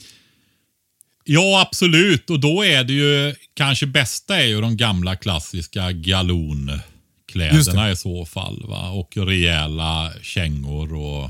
Ja, 1.24 1.62
absolut. 1.62 2.30
Och 2.30 2.40
då 2.40 2.66
är 2.66 2.84
det 2.84 2.94
ju 2.94 3.36
kanske 3.54 3.86
bästa 3.86 4.38
är 4.38 4.46
ju 4.46 4.62
de 4.62 4.78
gamla 4.78 5.16
klassiska 5.16 5.92
galonkläderna 5.92 7.92
i 7.92 7.96
så 7.96 8.26
fall. 8.26 8.66
Va? 8.68 8.90
Och 8.90 9.18
rejäla 9.18 10.12
kängor 10.22 10.94
och 10.94 11.30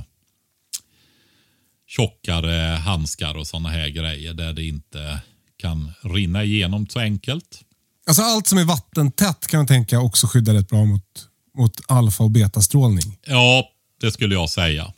tjockare 1.87 2.75
handskar 2.75 3.37
och 3.37 3.47
sådana 3.47 3.69
här 3.69 3.89
grejer 3.89 4.33
där 4.33 4.53
det 4.53 4.63
inte 4.63 5.19
kan 5.57 5.91
rinna 6.01 6.43
igenom 6.43 6.87
så 6.89 6.99
enkelt. 6.99 7.61
Alltså 8.07 8.21
allt 8.21 8.47
som 8.47 8.57
är 8.57 8.63
vattentätt 8.63 9.47
kan 9.47 9.57
man 9.57 9.67
tänka 9.67 9.99
också 9.99 10.27
skyddar 10.27 10.53
rätt 10.53 10.69
bra 10.69 10.85
mot, 10.85 11.03
mot 11.57 11.81
alfa 11.87 12.23
och 12.23 12.31
betastrålning. 12.31 13.17
Ja, 13.25 13.65
det 14.01 14.11
skulle 14.11 14.35
jag 14.35 14.49
säga. 14.49 14.93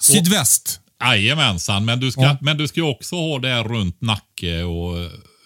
Sydväst. 0.00 0.80
Jajamensan, 1.02 1.84
men 1.84 2.00
du 2.00 2.10
ska, 2.10 2.22
Ja. 2.22 2.38
men 2.40 2.56
du 2.58 2.68
ska 2.68 2.82
också 2.82 3.16
ha 3.16 3.38
det 3.38 3.62
runt 3.62 4.00
nacke 4.00 4.62
och 4.62 4.96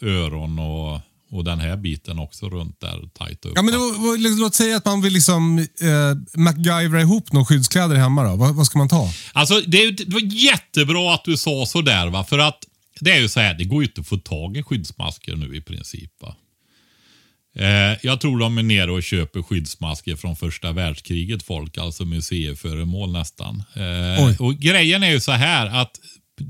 öron 0.03 0.59
och, 0.59 1.01
och 1.31 1.45
den 1.45 1.61
här 1.61 1.77
biten 1.77 2.19
också 2.19 2.49
runt 2.49 2.81
där 2.81 3.09
tajt 3.19 3.45
upp. 3.45 3.53
Ja, 3.55 3.63
men 3.63 3.75
då, 3.75 4.17
låt 4.43 4.55
säga 4.55 4.77
att 4.77 4.85
man 4.85 5.01
vill 5.03 5.13
liksom 5.13 5.59
eh, 5.59 6.41
MacGyvera 6.41 7.01
ihop 7.01 7.33
några 7.33 7.47
skyddskläder 7.47 7.97
hemma. 7.97 8.25
Då. 8.25 8.37
Vad, 8.37 8.55
vad 8.55 8.67
ska 8.67 8.79
man 8.79 8.89
ta? 8.89 9.13
Alltså, 9.33 9.61
det, 9.67 9.83
är 9.83 9.93
det 9.93 10.05
var 10.15 10.21
jättebra 10.21 11.15
att 11.15 11.25
du 11.25 11.37
sa 11.37 11.67
sådär, 11.67 12.07
va? 12.07 12.25
för 12.25 12.39
att 12.39 12.59
det 13.01 13.11
är 13.11 13.21
ju 13.21 13.29
så 13.29 13.41
här, 13.41 13.55
det 13.55 13.65
går 13.65 13.83
ju 13.83 13.89
inte 13.89 14.01
att 14.01 14.07
få 14.07 14.17
tag 14.17 14.57
i 14.57 14.63
skyddsmasker 14.63 15.37
nu 15.37 15.57
i 15.57 15.61
princip. 15.61 16.13
Va? 16.21 16.37
Eh, 17.55 17.99
jag 18.03 18.21
tror 18.21 18.39
de 18.39 18.59
är 18.59 18.63
nere 18.63 18.91
och 18.91 19.03
köper 19.03 19.43
skyddsmasker 19.43 20.17
från 20.17 20.37
första 20.37 20.73
världskriget, 20.73 21.43
folk, 21.43 21.79
alltså 21.79 22.05
museiföremål 22.05 23.13
nästan. 23.13 23.63
Eh, 23.75 24.41
och 24.41 24.57
Grejen 24.57 25.03
är 25.03 25.11
ju 25.11 25.21
så 25.21 25.33
här 25.33 25.67
att 25.67 26.01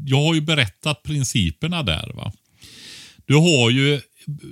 jag 0.06 0.22
har 0.22 0.34
ju 0.34 0.40
berättat 0.40 1.02
principerna 1.02 1.82
där. 1.82 2.12
va. 2.14 2.32
Du 3.26 3.36
har 3.36 3.70
ju, 3.70 4.00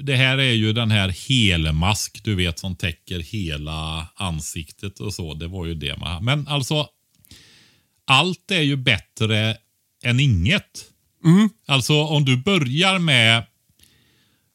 det 0.02 0.16
här 0.16 0.38
är 0.38 0.52
ju 0.52 0.72
den 0.72 0.90
här 0.90 1.08
helmask, 1.28 2.24
du 2.24 2.34
vet 2.34 2.58
som 2.58 2.76
täcker 2.76 3.20
hela 3.20 4.08
ansiktet 4.14 5.00
och 5.00 5.14
så. 5.14 5.34
Det 5.34 5.48
var 5.48 5.66
ju 5.66 5.74
det 5.74 5.96
man 5.96 6.24
Men 6.24 6.48
alltså, 6.48 6.88
allt 8.06 8.50
är 8.50 8.60
ju 8.60 8.76
bättre 8.76 9.56
än 10.04 10.20
inget. 10.20 10.84
Alltså 11.66 12.02
om 12.02 12.24
du 12.24 12.36
börjar 12.36 12.98
med 12.98 13.44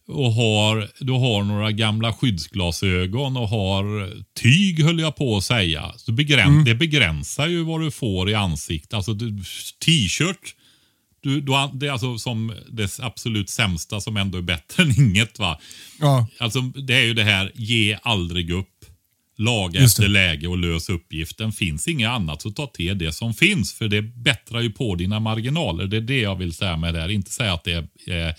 och 0.08 0.34
har, 0.34 0.90
du 1.00 1.12
har 1.12 1.44
några 1.44 1.72
gamla 1.72 2.14
skyddsglasögon 2.14 3.38
och 3.38 3.50
har 3.50 4.14
tyg 4.42 4.84
höll 4.84 5.00
jag 5.00 5.16
på 5.16 5.38
att 5.38 5.44
säga. 5.44 5.94
Så 5.98 6.12
begräns, 6.12 6.66
Det 6.66 6.76
begränsar 6.76 7.48
ju 7.48 7.64
vad 7.64 7.82
du 7.82 7.92
får 7.92 8.30
i 8.30 8.34
ansiktet. 8.34 8.94
Alltså 8.94 9.14
t-shirt, 9.86 10.56
du, 11.22 11.42
du, 11.42 11.54
det 11.74 11.88
är 11.88 11.92
alltså 11.92 12.18
som 12.18 12.54
det 12.72 13.00
absolut 13.00 13.50
sämsta 13.50 14.00
som 14.02 14.18
ändå 14.18 14.38
är 14.38 14.42
bättre 14.42 14.84
än 14.84 14.92
inget. 15.00 15.40
va. 15.40 15.60
Ja, 16.00 16.28
Alltså 16.40 16.62
det 16.62 16.94
är 16.94 17.04
ju 17.04 17.14
det 17.14 17.24
här, 17.24 17.52
ge 17.56 17.98
aldrig 18.04 18.52
upp. 18.52 18.70
Laga 19.38 19.82
Just 19.82 20.00
efter 20.00 20.10
läge 20.10 20.48
och 20.48 20.58
lös 20.58 20.90
uppgiften. 20.90 21.52
Finns 21.52 21.88
inget 21.88 22.10
annat 22.10 22.42
så 22.42 22.52
ta 22.52 22.68
till 22.68 22.98
det 22.98 23.14
som 23.14 23.34
finns. 23.34 23.74
För 23.74 23.88
det 23.88 24.02
bättrar 24.02 24.62
ju 24.62 24.70
på 24.70 24.96
dina 24.96 25.20
marginaler. 25.20 25.88
Det 25.88 25.98
är 25.98 26.02
det 26.02 26.20
jag 26.20 26.36
vill 26.36 26.54
säga 26.54 26.78
med 26.78 26.94
det 26.94 27.02
här. 27.02 27.10
Inte 27.10 27.32
säga 27.32 27.54
att 27.54 27.64
det 27.64 27.78
eh, 28.08 28.34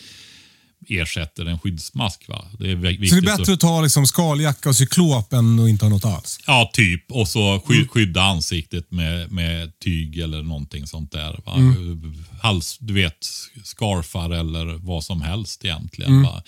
ersätter 0.89 1.47
en 1.47 1.59
skyddsmask. 1.59 2.29
Va? 2.29 2.45
Det 2.59 2.71
är 2.71 2.75
viktigt 2.77 3.09
så 3.09 3.15
det 3.15 3.33
är 3.33 3.37
bättre 3.37 3.53
att 3.53 3.61
ta 3.61 3.81
liksom 3.83 4.07
skaljacka 4.07 4.69
och 4.69 4.77
cyklop 4.77 5.33
än 5.33 5.61
att 5.61 5.69
inte 5.69 5.85
ha 5.85 5.91
något 5.91 6.05
alls? 6.05 6.39
Ja, 6.47 6.71
typ. 6.73 7.11
Och 7.11 7.29
så 7.29 7.63
sky, 7.67 7.87
skydda 7.89 8.23
ansiktet 8.23 8.91
med, 8.91 9.33
med 9.33 9.79
tyg 9.79 10.19
eller 10.19 10.43
någonting 10.43 10.87
sånt 10.87 11.13
där. 11.13 11.41
Va? 11.45 11.53
Hals, 12.43 12.79
du 12.81 12.95
vet, 12.95 13.27
scarfar 13.65 14.31
eller 14.31 14.65
vad 14.79 15.05
som 15.05 15.23
helst 15.23 15.65
egentligen. 15.65 16.23
Va? 16.23 16.43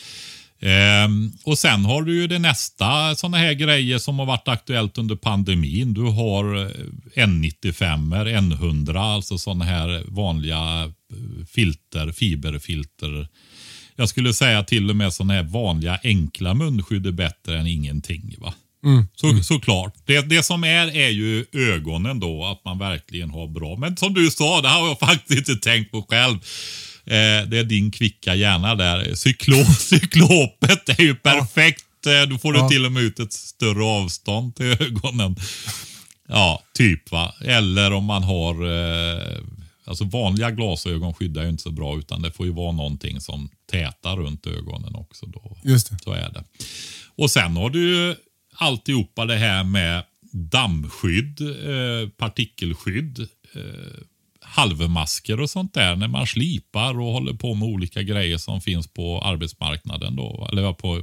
Ehm, 0.60 1.32
och 1.44 1.58
sen 1.58 1.84
har 1.84 2.02
du 2.02 2.20
ju 2.20 2.26
det 2.26 2.38
nästa 2.38 3.14
sådana 3.14 3.36
här 3.36 3.52
grejer 3.52 3.98
som 3.98 4.18
har 4.18 4.26
varit 4.26 4.48
aktuellt 4.48 4.98
under 4.98 5.16
pandemin. 5.16 5.94
Du 5.94 6.02
har 6.02 6.56
eh, 6.56 6.70
N95, 7.26 8.24
N100, 8.26 8.98
alltså 8.98 9.38
sådana 9.38 9.64
här 9.64 10.02
vanliga 10.06 10.84
eh, 10.84 11.46
filter, 11.50 12.12
fiberfilter. 12.12 13.28
Jag 13.96 14.08
skulle 14.08 14.34
säga 14.34 14.64
till 14.64 14.90
och 14.90 14.96
med 14.96 15.12
sådana 15.12 15.34
här 15.34 15.42
vanliga 15.42 15.98
enkla 16.02 16.54
munskydd 16.54 17.06
är 17.06 17.12
bättre 17.12 17.58
än 17.58 17.66
ingenting. 17.66 18.34
va? 18.38 18.54
Så, 19.14 19.42
Såklart. 19.42 19.94
Det, 20.04 20.20
det 20.20 20.42
som 20.42 20.64
är 20.64 20.96
är 20.96 21.08
ju 21.08 21.44
ögonen 21.52 22.20
då, 22.20 22.44
att 22.44 22.64
man 22.64 22.78
verkligen 22.78 23.30
har 23.30 23.48
bra. 23.48 23.76
Men 23.76 23.96
som 23.96 24.14
du 24.14 24.30
sa, 24.30 24.60
det 24.60 24.68
har 24.68 24.88
jag 24.88 24.98
faktiskt 25.08 25.48
inte 25.48 25.54
tänkt 25.70 25.90
på 25.90 26.02
själv. 26.02 26.38
Eh, 27.06 27.48
det 27.48 27.58
är 27.58 27.64
din 27.64 27.90
kvicka 27.90 28.34
hjärna 28.34 28.74
där. 28.74 29.14
Cyklo, 29.14 29.64
cyklopet 29.78 30.88
är 30.88 31.02
ju 31.02 31.14
perfekt. 31.14 32.06
Eh, 32.06 32.28
Då 32.30 32.38
får 32.38 32.52
du 32.52 32.58
Ja. 32.58 32.68
till 32.68 32.86
och 32.86 32.92
med 32.92 33.02
ut 33.02 33.18
ett 33.20 33.32
större 33.32 33.84
avstånd 33.84 34.56
till 34.56 34.66
ögonen. 34.66 35.36
Ja, 36.28 36.62
typ 36.74 37.10
va. 37.10 37.34
Eller 37.44 37.92
om 37.92 38.04
man 38.04 38.22
har... 38.22 38.54
Eh, 38.66 39.38
alltså 39.84 40.04
vanliga 40.04 40.50
glasögon 40.50 41.14
skyddar 41.14 41.42
ju 41.42 41.48
inte 41.48 41.62
så 41.62 41.70
bra 41.70 41.98
utan 41.98 42.22
det 42.22 42.32
får 42.32 42.46
ju 42.46 42.52
vara 42.52 42.72
någonting 42.72 43.20
som 43.20 43.50
tätar 43.70 44.16
runt 44.16 44.46
ögonen 44.46 44.94
också. 44.94 45.26
Då. 45.26 45.58
Just 45.64 45.90
det. 45.90 45.98
Så 46.04 46.12
är 46.12 46.30
det. 46.32 46.44
Och 47.16 47.30
sen 47.30 47.56
har 47.56 47.70
du 47.70 47.88
ju 47.96 48.14
alltihopa 48.54 49.24
det 49.24 49.36
här 49.36 49.64
med 49.64 50.04
dammskydd, 50.32 51.40
eh, 51.40 52.08
partikelskydd, 52.08 53.18
eh, 53.54 53.60
halvmasker 54.56 55.40
och 55.40 55.50
sånt 55.50 55.74
där 55.74 55.96
när 55.96 56.08
man 56.08 56.26
slipar 56.26 57.00
och 57.00 57.12
håller 57.12 57.32
på 57.32 57.54
med 57.54 57.68
olika 57.68 58.02
grejer 58.02 58.38
som 58.38 58.60
finns 58.60 58.86
på 58.86 59.20
arbetsmarknaden 59.20 60.16
då. 60.16 60.48
Eller 60.52 60.72
på 60.72 60.96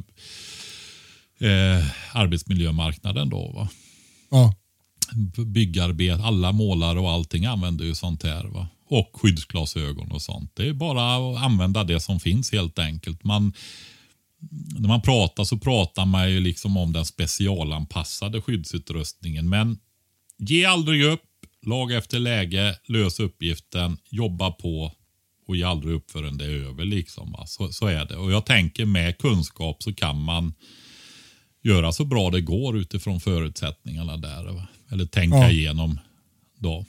eh, 1.40 1.86
arbetsmiljömarknaden 2.14 3.30
då. 3.30 3.52
Va? 3.56 3.70
Ja. 4.32 4.56
B- 5.16 5.46
Byggarbete, 5.46 6.24
alla 6.24 6.52
målare 6.52 7.00
och 7.00 7.12
allting 7.12 7.46
använder 7.46 7.86
ju 7.86 7.96
sånt 7.96 8.24
här. 8.24 8.44
Va? 8.44 8.68
Och 8.90 9.10
skyddsglasögon 9.14 10.12
och 10.12 10.22
sånt. 10.22 10.52
Det 10.54 10.68
är 10.68 10.74
bara 10.74 11.16
att 11.16 11.44
använda 11.44 11.84
det 11.84 12.00
som 12.00 12.20
finns 12.20 12.52
helt 12.52 12.80
enkelt. 12.80 13.24
Man, 13.24 13.54
när 14.80 14.88
man 14.88 15.02
pratar 15.02 15.44
så 15.44 15.58
pratar 15.58 16.06
man 16.06 16.32
ju 16.32 16.40
liksom 16.40 16.78
om 16.78 16.94
den 16.94 17.06
specialanpassade 17.06 18.42
skyddsutrustningen. 18.42 19.50
Men 19.50 19.78
ge 20.38 20.66
aldrig 20.66 21.04
upp, 21.04 21.24
lag 21.66 21.92
efter 21.92 22.20
läge, 22.20 22.76
lös 22.88 23.20
uppgiften, 23.20 23.98
jobba 24.10 24.52
på 24.52 24.92
och 25.48 25.56
ge 25.56 25.64
aldrig 25.64 25.96
upp 25.96 26.12
förrän 26.12 26.38
det 26.38 26.46
är 26.46 26.50
över. 26.70 26.86
Liksom, 26.86 27.36
så, 27.48 27.72
så 27.72 27.88
är 27.88 28.06
det. 28.06 28.16
Och 28.16 28.32
jag 28.32 28.46
tänker 28.46 28.86
med 28.86 29.18
kunskap 29.18 29.84
så 29.84 29.94
kan 29.94 30.24
man 30.24 30.54
göra 31.64 31.92
så 31.92 32.06
bra 32.06 32.30
det 32.30 32.42
går 32.42 32.78
utifrån 32.78 33.20
förutsättningarna 33.22 34.18
där. 34.18 34.44
Va? 34.44 34.68
Eller 34.92 35.06
tänka 35.06 35.38
Ja. 35.38 35.52
igenom 35.52 36.00
då. 36.60 36.86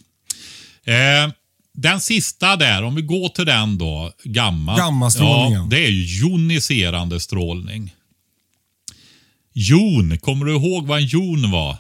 Eh, 0.85 1.33
den 1.73 2.01
sista 2.01 2.57
där, 2.57 2.83
om 2.83 2.95
vi 2.95 3.03
går 3.03 3.29
till 3.29 3.47
den 3.47 3.79
då, 3.79 4.13
gamma. 4.25 4.77
Gammastrålningen. 4.77 5.63
Ja, 5.63 5.67
det 5.71 5.87
är 5.87 5.91
ju 5.91 6.21
joniserande 6.21 7.21
strålning. 7.21 7.95
Jon, 9.53 10.19
kommer 10.19 10.47
du 10.47 10.53
ihåg 10.53 10.87
vad 10.87 10.99
en 10.99 11.07
jon 11.07 11.51
var? 11.51 11.77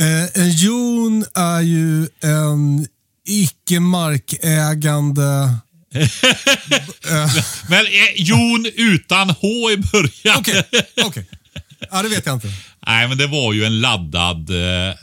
Eh, 0.00 0.42
en 0.42 0.50
jon 0.50 1.24
är 1.34 1.60
ju 1.60 2.08
en 2.22 2.86
icke 3.26 3.80
markägande... 3.80 5.54
Men 7.68 7.86
eh, 7.86 8.12
jon 8.16 8.66
utan 8.74 9.30
H 9.30 9.46
i 9.72 9.76
början. 9.76 10.38
Okej, 10.38 10.64
okej. 11.04 11.26
Ja, 11.90 12.02
det 12.02 12.08
vet 12.08 12.26
jag 12.26 12.34
inte. 12.36 12.48
Nej, 12.86 13.08
men 13.08 13.18
det 13.18 13.26
var 13.26 13.52
ju 13.52 13.64
en 13.64 13.80
laddad, 13.80 14.50
eh, 14.50 14.94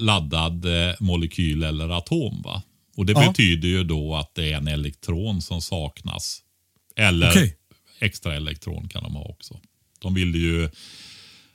laddad 0.00 0.64
eh, 0.64 0.94
molekyl 1.00 1.62
eller 1.64 1.88
atom. 1.98 2.42
va? 2.42 2.62
Och 2.96 3.06
Det 3.06 3.12
Ja. 3.12 3.28
betyder 3.28 3.68
ju 3.68 3.84
då 3.84 4.16
att 4.16 4.34
det 4.34 4.52
är 4.52 4.56
en 4.56 4.68
elektron 4.68 5.42
som 5.42 5.62
saknas. 5.62 6.38
Eller 6.96 7.30
Okej. 7.30 7.56
extra 8.00 8.36
elektron 8.36 8.88
kan 8.88 9.02
de 9.02 9.14
ha 9.14 9.24
också. 9.24 9.54
De 10.02 10.14
ville 10.14 10.38
ju... 10.38 10.70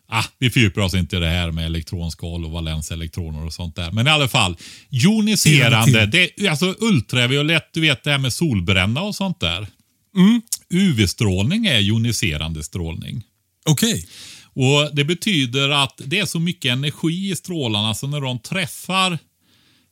Ah, 0.08 0.24
vi 0.40 0.50
fördjupar 0.50 0.82
oss 0.82 0.94
inte 0.94 1.16
i 1.18 1.20
det 1.20 1.30
här 1.30 1.52
med 1.52 1.66
elektronskal 1.66 2.46
och 2.46 2.52
valenselektroner 2.52 3.46
och 3.46 3.54
sånt 3.54 3.76
där. 3.76 3.92
Men 3.92 4.08
i 4.08 4.10
alla 4.10 4.28
fall, 4.28 4.58
joniserande, 4.90 6.06
det, 6.06 6.48
alltså 6.48 6.76
ultraviolett, 6.80 7.70
du 7.74 7.82
vet 7.82 8.04
det 8.04 8.12
här 8.12 8.18
med 8.18 8.34
solbränna 8.34 9.02
och 9.02 9.16
sånt 9.16 9.40
där. 9.40 9.68
Mm. 10.18 10.42
UV-strålning 10.70 11.66
är 11.66 11.80
joniserande 11.80 12.64
strålning. 12.64 13.24
Okej. 13.66 14.08
Och 14.54 14.96
Det 14.96 15.04
betyder 15.04 15.70
att 15.70 16.02
det 16.06 16.20
är 16.20 16.26
så 16.26 16.40
mycket 16.40 16.72
energi 16.72 17.32
i 17.32 17.36
strålarna 17.36 17.94
så 17.94 18.08
när 18.08 18.22
de 18.22 18.40
träffar 18.40 19.18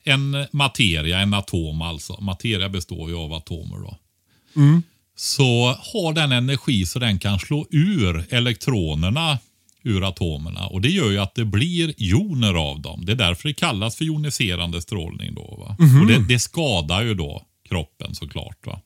en 0.04 0.48
materia, 0.52 1.20
en 1.20 1.34
atom 1.34 1.82
alltså. 1.82 2.22
Materia 2.22 2.70
består 2.70 3.10
ju 3.10 3.16
av 3.16 3.34
atomer 3.34 3.78
då. 3.78 3.98
Så 5.16 5.78
har 5.80 6.14
den 6.14 6.32
energi 6.32 6.86
så 6.86 7.00
den 7.00 7.20
kan 7.20 7.40
slå 7.40 7.68
ur 7.72 8.26
elektronerna 8.30 9.38
ur 9.84 10.08
atomerna. 10.10 10.68
Och 10.68 10.82
Det 10.82 10.90
gör 10.90 11.12
ju 11.12 11.18
att 11.20 11.36
det 11.36 11.46
blir 11.46 11.94
joner 11.98 12.54
av 12.54 12.82
dem. 12.82 13.06
Det 13.06 13.12
är 13.12 13.16
därför 13.16 13.48
det 13.48 13.54
kallas 13.54 13.96
för 13.96 14.06
joniserande 14.06 14.82
strålning. 14.82 15.34
Då, 15.36 15.56
va? 15.60 15.76
Och 16.02 16.08
det, 16.08 16.26
det 16.28 16.40
skadar 16.40 17.04
ju 17.04 17.14
då 17.14 17.46
kroppen 17.70 18.16
såklart. 18.16 18.68
Va? 18.68 18.82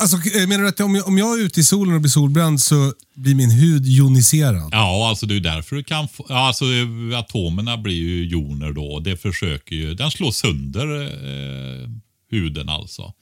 Alltså, 0.00 0.16
eh, 0.16 0.48
menar 0.48 0.62
du 0.62 0.68
att 0.68 0.80
om 0.80 0.94
jag, 0.94 1.08
om 1.08 1.18
jag 1.18 1.38
är 1.38 1.42
ute 1.42 1.60
i 1.60 1.62
solen 1.64 1.94
och 1.94 2.00
blir 2.00 2.10
solbränd 2.10 2.60
så 2.60 2.92
blir 3.14 3.34
min 3.34 3.50
hud 3.50 3.86
joniserad? 3.86 4.68
Ja, 4.72 5.08
alltså 5.08 5.26
det 5.26 5.36
är 5.36 5.40
därför 5.40 5.76
du 5.76 5.84
kan 5.84 6.08
få, 6.08 6.24
alltså 6.28 6.64
eh, 6.64 7.18
atomerna 7.18 7.76
blir 7.76 7.94
ju 7.96 8.28
joner 8.28 8.72
då. 8.72 9.00
Det 9.00 9.16
försöker 9.16 9.76
ju, 9.76 9.94
den 9.94 10.10
slår 10.10 10.30
sönder 10.30 11.02
eh, 11.02 11.88
huden 12.30 12.68
alltså. 12.68 13.12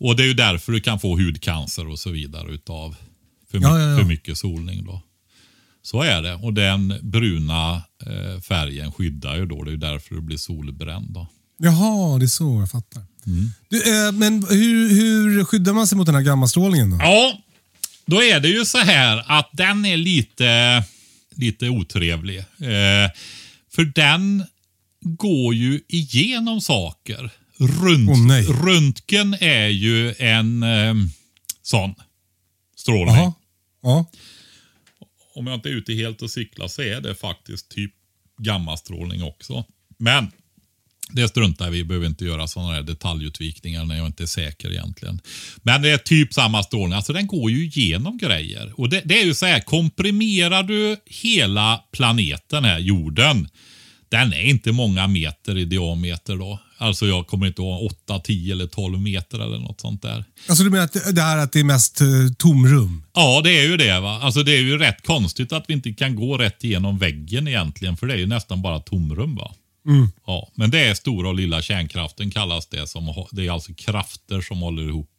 Och 0.00 0.16
det 0.16 0.22
är 0.22 0.26
ju 0.26 0.34
därför 0.34 0.72
du 0.72 0.80
kan 0.80 1.00
få 1.00 1.16
hudcancer 1.16 1.88
och 1.88 1.98
så 1.98 2.10
vidare 2.10 2.52
utav 2.52 2.96
för, 3.50 3.58
Ja, 3.58 3.78
ja, 3.80 3.88
ja. 3.90 3.98
för 3.98 4.04
mycket 4.04 4.38
solning 4.38 4.84
då. 4.84 5.02
Så 5.90 6.02
är 6.02 6.22
det. 6.22 6.34
Och 6.34 6.52
den 6.52 6.94
bruna 7.02 7.82
eh, 8.06 8.40
färgen 8.40 8.92
skyddar 8.92 9.36
ju 9.36 9.46
då. 9.46 9.62
Det 9.62 9.70
är 9.70 9.72
ju 9.72 9.78
därför 9.78 10.14
du 10.14 10.20
blir 10.20 10.36
solbränd 10.36 11.10
då. 11.10 11.26
Jaha, 11.58 12.18
det 12.18 12.24
är 12.24 12.26
så 12.26 12.60
jag 12.60 12.70
fattar. 12.70 13.02
Mm. 13.26 13.50
Du, 13.68 14.06
eh, 14.06 14.12
men 14.12 14.46
hur, 14.50 14.88
hur 14.88 15.44
skyddar 15.44 15.72
man 15.72 15.86
sig 15.86 15.98
mot 15.98 16.06
den 16.06 16.14
här 16.14 16.22
gammastrålningen 16.22 16.90
då? 16.90 16.96
Ja, 16.96 17.38
då 18.06 18.22
är 18.22 18.40
det 18.40 18.48
ju 18.48 18.64
så 18.64 18.78
här 18.78 19.24
att 19.26 19.50
den 19.52 19.84
är 19.84 19.96
lite, 19.96 20.84
lite 21.34 21.68
otrevlig. 21.68 22.38
Eh, 22.38 23.10
för 23.74 23.84
den 23.94 24.44
går 25.00 25.54
ju 25.54 25.80
igenom 25.88 26.60
saker. 26.60 27.30
Runt, 27.58 28.28
nej. 28.28 28.46
röntgen 28.46 29.34
är 29.40 29.68
ju 29.68 30.14
en 30.18 30.62
eh, 30.62 30.94
sån 31.62 31.94
strålning. 32.76 33.16
Jaha. 33.16 33.32
Ja. 33.82 34.06
Om 35.38 35.46
jag 35.46 35.54
inte 35.54 35.68
är 35.68 35.72
ute 35.72 35.92
helt 35.92 36.22
och 36.22 36.30
cyklar 36.30 36.68
så 36.68 36.82
är 36.82 37.00
det 37.00 37.14
faktiskt 37.14 37.68
typ 37.68 37.92
gammastrålning 38.38 39.22
också. 39.22 39.64
Men 39.98 40.30
det 41.10 41.28
struntar 41.28 41.70
vi 41.70 41.78
i. 41.78 41.84
behöver 41.84 42.06
inte 42.06 42.24
göra 42.24 42.46
sådana 42.46 42.72
här 42.72 42.82
detaljutvikningar 42.82 43.84
när 43.84 43.96
jag 43.96 44.06
inte 44.06 44.22
är 44.22 44.26
säker 44.26 44.70
egentligen. 44.70 45.20
Men 45.62 45.82
det 45.82 45.90
är 45.90 45.98
typ 45.98 46.34
samma 46.34 46.62
strålning. 46.62 46.92
Alltså 46.92 47.12
den 47.12 47.26
går 47.26 47.50
ju 47.50 47.64
igenom 47.64 48.18
grejer. 48.18 48.80
Och 48.80 48.88
det, 48.88 49.02
det 49.04 49.20
är 49.20 49.24
ju 49.24 49.34
så 49.34 49.46
här, 49.46 49.60
komprimerar 49.60 50.62
du 50.62 50.96
hela 51.06 51.84
planeten 51.92 52.64
här, 52.64 52.78
jorden. 52.78 53.48
Den 54.08 54.32
är 54.32 54.42
inte 54.42 54.72
många 54.72 55.06
meter 55.06 55.58
i 55.58 55.64
diameter 55.64 56.36
då. 56.36 56.60
Alltså 56.80 57.06
jag 57.06 57.26
kommer 57.26 57.46
inte 57.46 57.62
ihåg 57.62 57.86
8, 58.06 58.18
10 58.20 58.52
eller 58.52 58.66
12 58.66 59.00
meter 59.00 59.38
eller 59.38 59.58
något 59.58 59.80
sånt 59.80 60.02
där. 60.02 60.24
Alltså 60.48 60.64
du 60.64 60.70
menar 60.70 60.84
att 60.84 61.14
det 61.14 61.22
här 61.22 61.38
att 61.38 61.52
det 61.52 61.60
är 61.60 61.64
mest 61.64 62.00
eh, 62.00 62.06
tomrum? 62.38 63.04
Ja, 63.14 63.40
det 63.44 63.58
är 63.58 63.64
ju 63.64 63.76
det. 63.76 64.00
va. 64.00 64.20
Alltså 64.22 64.42
Det 64.42 64.52
är 64.52 64.60
ju 64.60 64.78
rätt 64.78 65.06
konstigt 65.06 65.52
att 65.52 65.64
vi 65.68 65.72
inte 65.72 65.92
kan 65.92 66.16
gå 66.16 66.36
rätt 66.38 66.64
igenom 66.64 66.98
väggen 66.98 67.48
egentligen. 67.48 67.96
För 67.96 68.06
det 68.06 68.14
är 68.14 68.18
ju 68.18 68.26
nästan 68.26 68.62
bara 68.62 68.80
tomrum. 68.80 69.36
va. 69.36 69.54
Ja, 70.26 70.48
Men 70.54 70.70
det 70.70 70.78
är 70.80 70.94
stora 70.94 71.28
och 71.28 71.34
lilla 71.34 71.62
kärnkraften 71.62 72.30
kallas 72.30 72.66
det. 72.66 72.86
Som, 72.86 73.26
det 73.32 73.46
är 73.46 73.50
alltså 73.50 73.74
krafter 73.74 74.40
som 74.40 74.58
håller 74.60 74.88
ihop 74.88 75.10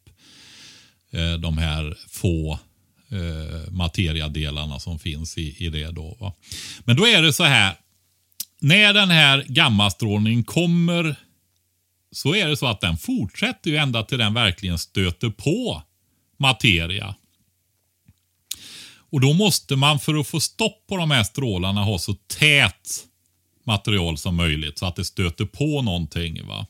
eh, 1.12 1.32
de 1.40 1.58
här 1.58 1.96
få 2.08 2.52
eh, 3.10 3.72
materiadelarna 3.72 4.78
som 4.80 4.98
finns 4.98 5.38
i, 5.38 5.66
i 5.66 5.68
det. 5.70 5.90
Då, 5.90 6.16
va. 6.20 6.32
Men 6.84 6.96
då 6.96 7.06
är 7.06 7.22
det 7.22 7.32
så 7.32 7.44
här. 7.44 7.74
När 8.62 8.92
den 8.94 9.10
här 9.10 9.44
gammastrålningen 9.48 10.44
kommer 10.44 11.16
så 12.12 12.34
är 12.34 12.48
det 12.48 12.56
så 12.56 12.66
att 12.66 12.80
den 12.80 12.96
fortsätter 12.96 13.70
ju 13.70 13.76
ända 13.76 14.02
till 14.02 14.18
den 14.18 14.34
verkligen 14.34 14.78
stöter 14.78 15.30
på 15.30 15.82
materia. 16.38 17.14
Och 19.10 19.20
då 19.20 19.32
måste 19.32 19.76
man 19.76 20.00
för 20.00 20.14
att 20.14 20.26
få 20.26 20.40
stopp 20.40 20.86
på 20.88 20.96
de 20.96 21.10
här 21.10 21.24
strålarna 21.24 21.84
ha 21.84 21.98
så 21.98 22.14
tät 22.14 23.06
material 23.66 24.18
som 24.18 24.36
möjligt 24.36 24.78
så 24.78 24.86
att 24.86 24.96
det 24.96 25.04
stöter 25.04 25.44
på 25.44 25.82
någonting. 25.82 26.46
Va? 26.46 26.66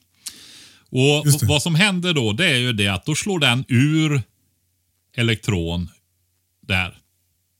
Och. 0.90 1.26
Vad 1.42 1.62
som 1.62 1.74
händer 1.74 2.14
då 2.14 2.32
det 2.32 2.46
är 2.46 2.58
ju 2.58 2.72
det 2.72 2.88
att 2.88 3.06
då 3.06 3.14
slår 3.14 3.38
den 3.38 3.64
ur 3.68 4.22
elektron 5.16 5.88
där 6.60 6.98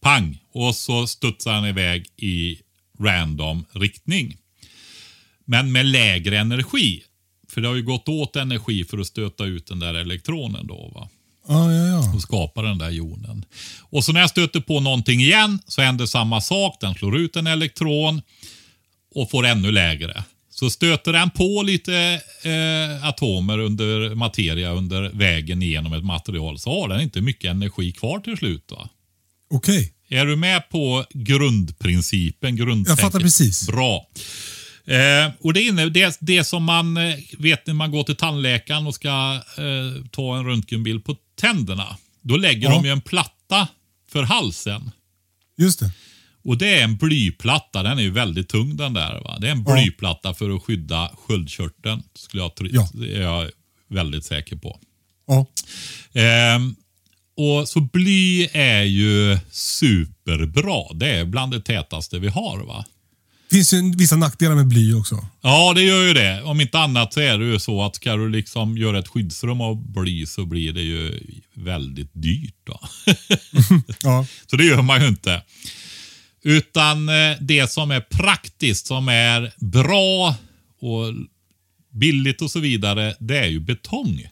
pang. 0.01 0.39
Och 0.53 0.75
så 0.75 1.07
studsar 1.07 1.55
den 1.55 1.65
iväg 1.65 2.07
i 2.17 2.61
random 3.01 3.65
riktning. 3.73 4.37
Men 5.45 5.73
med 5.73 5.87
lägre 5.87 6.39
energi. 6.39 7.05
För 7.51 7.61
det 7.61 7.69
har 7.69 7.75
ju 7.75 7.83
gått 7.83 8.09
åt 8.09 8.37
energi 8.37 8.85
för 8.85 8.99
att 8.99 9.07
stöta 9.07 9.45
ut 9.45 9.67
den 9.67 9.79
där 9.79 9.95
elektronen 9.95 10.67
då. 10.67 10.93
va. 10.95 11.09
Ja, 11.49 11.73
ja, 11.73 11.87
ja. 11.87 12.15
Och 12.15 12.23
skapa 12.23 12.63
den 12.63 12.79
där 12.79 12.91
jonen. 12.91 13.45
Och 13.81 14.05
så 14.05 14.13
när 14.13 14.21
jag 14.21 14.31
stöter 14.31 14.61
på 14.61 14.81
någonting 14.81 15.21
igen 15.21 15.59
så 15.67 15.83
händer 15.83 16.07
samma 16.07 16.41
sak. 16.41 16.77
Den 16.81 16.95
slår 16.95 17.19
ut 17.19 17.37
en 17.37 17.47
elektron 17.47 18.23
och 19.15 19.31
får 19.31 19.47
ännu 19.47 19.73
lägre. 19.73 20.25
Så 20.51 20.71
stöter 20.71 21.13
den 21.13 21.31
på 21.31 21.63
lite 21.63 22.21
eh, 22.43 23.09
atomer 23.09 23.59
under 23.59 24.15
materia 24.15 24.71
under 24.71 25.11
vägen 25.13 25.63
genom 25.63 25.93
ett 25.93 26.05
material 26.05 26.59
så 26.59 26.81
har 26.81 26.89
den 26.89 27.01
inte 27.01 27.21
mycket 27.21 27.51
energi 27.51 27.93
kvar 27.93 28.19
till 28.19 28.37
slut. 28.37 28.71
Va? 28.71 28.89
Okej. 29.51 29.93
Är 30.09 30.27
du 30.27 30.37
med 30.37 30.69
på 30.69 31.05
grundprincipen? 31.15 32.57
Grundtänket? 32.57 33.03
Jag 33.03 33.13
fattar 33.13 33.21
precis. 33.21 33.67
Bra. 33.67 34.07
Eh, 34.91 35.33
och 35.41 35.53
det, 35.53 35.63
inne, 35.63 35.89
det, 35.89 36.17
det 36.21 36.45
som 36.45 36.65
man 36.65 36.97
eh, 36.97 37.15
vet 37.39 37.67
när 37.67 37.75
man 37.75 37.91
går 37.91 38.03
till 38.05 38.17
tandläkaren 38.17 38.87
och 38.87 38.95
ska 38.95 39.35
eh, 39.59 40.05
ta 40.11 40.37
en 40.39 40.45
röntgenbild 40.47 41.05
på 41.05 41.17
tänderna. 41.41 41.97
Då 42.23 42.37
lägger 42.37 42.69
Ja. 42.69 42.75
de 42.75 42.85
ju 42.85 42.91
en 42.91 43.01
platta 43.01 43.69
för 44.13 44.23
halsen. 44.23 44.91
Just 45.59 45.81
det. 45.81 45.91
Och 46.45 46.59
det 46.59 46.75
är 46.81 46.85
en 46.85 46.97
blyplatta. 46.97 47.83
Den 47.83 47.99
är 47.99 48.03
ju 48.03 48.11
väldigt 48.11 48.49
tung 48.49 48.77
den 48.77 48.95
där. 48.95 49.21
Va? 49.21 49.39
Det 49.41 49.47
är 49.49 49.53
en 49.53 49.65
Ja. 49.67 49.73
blyplatta 49.75 50.35
för 50.35 50.57
att 50.57 50.63
skydda 50.63 51.11
sköldkörteln. 51.27 52.03
Skulle 52.15 52.43
jag 52.43 52.53
Ja. 52.71 52.89
Det 52.93 53.17
är 53.17 53.21
jag 53.23 53.51
väldigt 53.89 54.25
säker 54.25 54.57
på. 54.57 54.81
Ja. 55.27 55.47
Ehm, 56.21 56.75
och 57.37 57.69
Så 57.69 57.81
bly 57.81 58.49
är 58.53 58.83
ju 58.83 59.39
superbra. 59.51 60.93
Det 60.95 61.11
är 61.11 61.25
bland 61.25 61.53
det 61.53 61.61
tätaste 61.61 62.19
vi 62.19 62.29
har. 62.29 62.59
va? 62.67 62.85
Finns 63.51 63.73
ju 63.75 63.93
vissa 63.97 64.17
nackdelar 64.17 64.55
med 64.55 64.67
bly 64.67 64.95
också. 64.95 65.27
Ja, 65.41 65.73
det 65.75 65.83
gör 65.83 66.03
ju 66.03 66.15
det. 66.15 66.43
Om 66.43 66.61
inte 66.61 66.79
annat 66.79 67.13
så 67.13 67.21
är 67.21 67.39
det 67.39 67.45
ju 67.45 67.59
så 67.59 67.83
att 67.83 67.97
ska 67.97 68.17
du 68.17 68.29
liksom 68.29 68.79
göra 68.79 68.99
ett 68.99 69.09
skyddsrum 69.09 69.61
av 69.61 69.93
bly 69.93 70.27
så 70.27 70.47
blir 70.47 70.73
det 70.73 70.83
ju 70.83 71.21
väldigt 71.55 72.11
dyrt. 72.13 72.55
Då. 72.65 72.81
Ja. 74.03 74.27
så 74.47 74.57
det 74.57 74.65
gör 74.65 74.83
man 74.83 75.03
ju 75.03 75.09
inte. 75.09 75.43
Utan 76.43 77.09
eh, 77.09 77.37
det 77.41 77.71
som 77.71 77.91
är 77.91 78.01
praktiskt, 78.01 78.87
som 78.87 79.09
är 79.09 79.53
bra 79.57 80.35
och 80.81 81.15
billigt 81.93 82.43
och 82.43 82.51
så 82.51 82.61
vidare, 82.61 83.15
det 83.19 83.39
är 83.39 83.47
ju 83.47 83.61
betong. 83.61 84.29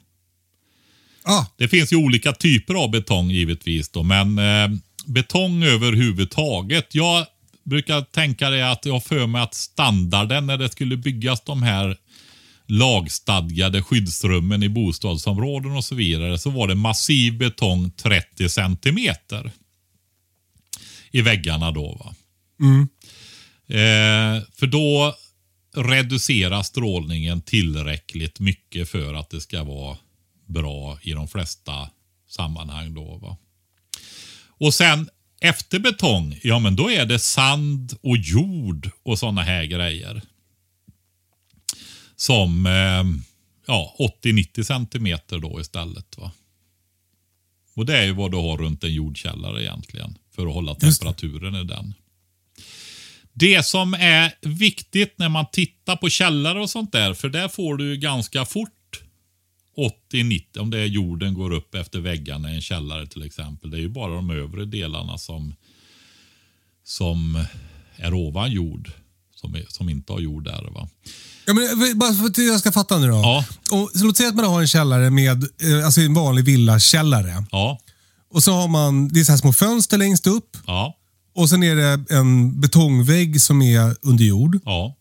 Ah, 1.22 1.44
Det 1.56 1.68
finns 1.68 1.92
ju 1.92 1.96
olika 1.96 2.32
typer 2.32 2.74
av 2.74 2.90
betong 2.90 3.30
givetvis 3.30 3.88
då, 3.88 4.02
men 4.02 4.38
eh, 4.38 4.68
betong 5.06 5.62
överhuvudtaget. 5.62 6.94
Jag 6.94 7.26
brukar 7.68 8.00
tänka 8.00 8.50
det 8.50 8.70
att 8.70 8.84
jag 8.86 9.04
för 9.04 9.26
mig 9.26 9.42
att 9.42 9.54
standarden 9.54 10.46
när 10.46 10.56
det 10.56 10.68
skulle 10.68 10.96
byggas 10.96 11.40
de 11.40 11.62
här 11.62 11.96
lagstadgade 12.66 13.82
skyddsrummen 13.82 14.62
i 14.62 14.68
bostadsområden 14.68 15.76
och 15.76 15.84
så 15.84 15.94
vidare 15.94 16.38
så 16.38 16.50
var 16.50 16.68
det 16.68 16.74
massiv 16.74 17.38
betong 17.38 17.90
30 17.90 18.48
centimeter 18.48 19.50
i 21.10 21.22
väggarna 21.22 21.70
då. 21.70 21.92
va. 22.04 22.14
Eh, 23.68 24.42
för 24.54 24.66
då 24.66 25.14
reduceras 25.76 26.66
strålningen 26.66 27.40
tillräckligt 27.40 28.40
mycket 28.40 28.88
för 28.88 29.14
att 29.14 29.30
det 29.30 29.40
ska 29.40 29.64
vara 29.64 29.96
bra 30.46 30.98
i 31.02 31.12
de 31.12 31.28
flesta 31.28 31.90
sammanhang. 32.28 32.94
Då, 32.94 33.16
va? 33.16 33.36
Och 34.48 34.74
sen 34.74 35.08
efter 35.40 35.78
betong, 35.78 36.40
ja 36.42 36.58
men 36.58 36.76
då 36.76 36.90
är 36.90 37.06
det 37.06 37.18
sand 37.18 37.94
och 38.02 38.16
jord 38.16 38.90
och 39.02 39.18
sådana 39.18 39.42
här 39.42 39.64
grejer. 39.64 40.22
Som 42.16 42.66
eh, 42.66 43.04
ja, 43.66 43.96
80-90 44.22 44.62
centimeter 44.62 45.38
då 45.38 45.60
istället. 45.60 46.18
va. 46.18 46.32
Och 47.74 47.86
det 47.86 47.98
är 47.98 48.04
ju 48.04 48.12
vad 48.12 48.30
du 48.30 48.36
har 48.36 48.56
runt 48.56 48.84
en 48.84 48.94
jordkällare 48.94 49.62
egentligen. 49.62 50.18
För 50.34 50.46
att 50.46 50.54
hålla 50.54 50.74
temperaturen 50.74 51.54
i 51.54 51.64
den. 51.64 51.94
Det 53.32 53.66
som 53.66 53.94
är 53.94 54.34
viktigt 54.40 55.18
när 55.18 55.28
man 55.28 55.46
tittar 55.52 55.96
på 55.96 56.08
källare 56.08 56.60
och 56.60 56.70
sånt 56.70 56.92
där, 56.92 57.14
för 57.14 57.28
där 57.28 57.48
får 57.48 57.76
du 57.76 57.96
ganska 57.96 58.44
fort 58.44 58.77
80-90, 60.12 60.58
om 60.58 60.70
det 60.70 60.78
är 60.78 60.86
jorden 60.86 61.34
går 61.34 61.52
upp 61.52 61.74
efter 61.74 62.00
väggarna 62.00 62.52
i 62.52 62.54
en 62.54 62.60
källare 62.60 63.06
till 63.06 63.22
exempel. 63.22 63.70
Det 63.70 63.76
är 63.76 63.80
ju 63.80 63.88
bara 63.88 64.14
de 64.14 64.30
övre 64.30 64.64
delarna 64.64 65.18
som, 65.18 65.54
som 66.84 67.44
är 67.96 68.14
ovan 68.14 68.50
jord, 68.52 68.90
som, 69.34 69.54
är, 69.54 69.64
som 69.68 69.88
inte 69.88 70.12
har 70.12 70.20
jord 70.20 70.44
där. 70.44 70.70
Va? 70.74 70.88
Ja, 71.46 71.54
men, 71.54 71.64
eh, 71.64 71.94
bara 71.96 72.12
för 72.14 72.24
att 72.26 72.38
jag 72.38 72.60
ska 72.60 72.72
fatta 72.72 72.98
nu 72.98 73.06
då. 73.08 73.14
Ja. 73.14 73.44
Och, 73.72 73.90
så 73.94 74.04
låt 74.04 74.16
säga 74.16 74.28
att 74.28 74.34
man 74.34 74.44
har 74.44 74.60
en 74.60 74.66
källare 74.68 75.10
med, 75.10 75.42
eh, 75.62 75.84
alltså 75.84 76.00
en 76.00 76.14
vanlig 76.14 76.44
villakällare. 76.44 77.44
Ja, 77.50 77.78
Och 78.30 78.42
så 78.42 78.52
har 78.52 78.68
man, 78.68 79.08
det 79.08 79.20
är 79.20 79.24
så 79.24 79.32
här 79.32 79.38
små 79.38 79.52
fönster 79.52 79.98
längst 79.98 80.26
upp. 80.26 80.56
ja, 80.66 80.96
Och 81.34 81.48
sen 81.48 81.62
är 81.62 81.76
det 81.76 82.14
en 82.16 82.60
betongvägg 82.60 83.40
som 83.40 83.62
är 83.62 83.96
under 84.02 84.24
jord. 84.24 84.60
ja. 84.64 84.94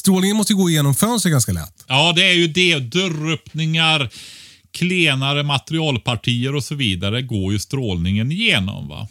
Strålningen 0.00 0.36
måste 0.36 0.52
ju 0.52 0.56
gå 0.56 0.70
igenom 0.70 0.94
fönstret 0.94 1.32
ganska 1.32 1.52
lätt. 1.52 1.84
Ja, 1.88 2.12
det 2.16 2.22
är 2.28 2.32
ju 2.32 2.48
det. 2.48 2.78
Dörröppningar, 2.78 4.10
klenare 4.72 5.42
materialpartier 5.42 6.54
och 6.54 6.64
så 6.64 6.74
vidare 6.74 7.22
går 7.22 7.52
ju 7.52 7.58
strålningen 7.58 8.32
igenom. 8.32 8.88
va. 8.88 9.08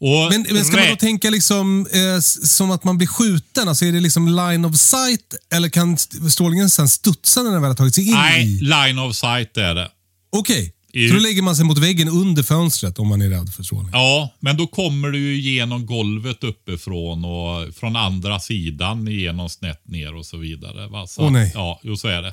Och 0.00 0.32
Men, 0.32 0.46
men 0.50 0.64
ska 0.64 0.76
man 0.76 0.88
då 0.90 0.96
tänka 0.96 1.30
liksom, 1.30 1.86
eh, 1.92 2.20
som 2.44 2.70
att 2.70 2.84
man 2.84 2.98
blir 2.98 3.08
skjuten? 3.08 3.68
Alltså 3.68 3.84
är 3.84 3.92
det 3.92 4.00
liksom 4.00 4.28
line 4.28 4.64
of 4.64 4.76
sight 4.76 5.34
eller 5.54 5.68
kan 5.68 5.94
st- 5.94 6.30
strålningen 6.30 6.70
sen 6.70 6.88
studsa 6.88 7.42
när 7.42 7.50
den 7.52 7.62
väl 7.62 7.70
har 7.70 7.76
tagit 7.76 7.94
sig 7.94 8.08
in 8.08 8.14
Nej, 8.14 8.44
line 8.46 8.98
of 8.98 9.16
sight 9.16 9.56
är 9.56 9.74
det. 9.74 9.88
Okej, 10.36 10.62
I- 10.64 10.72
så 11.08 11.14
då 11.14 11.20
lägger 11.20 11.42
man 11.42 11.56
sig 11.56 11.64
mot 11.64 11.78
väggen 11.78 12.08
under 12.08 12.42
fönstret 12.42 12.98
om 12.98 13.08
man 13.08 13.22
är 13.22 13.28
rädd 13.28 13.48
för 13.56 13.62
strålning. 13.62 13.90
Ja, 13.92 14.30
men 14.40 14.56
då 14.56 14.66
kommer 14.66 15.08
du 15.08 15.18
ju 15.18 15.52
genom 15.52 15.86
golvet 15.86 16.44
uppifrån 16.44 17.24
och 17.24 17.74
från 17.74 17.96
andra 17.96 18.40
sidan 18.40 19.08
igenom 19.08 19.48
snett 19.48 19.88
ner 19.88 20.14
och 20.14 20.26
så 20.26 20.36
vidare. 20.36 20.88
Va? 20.88 21.06
Så, 21.06 21.22
Åh, 21.22 21.32
nej. 21.32 21.52
Ja, 21.54 21.80
jo, 21.82 21.96
så 21.96 22.08
är 22.08 22.22
det. 22.22 22.30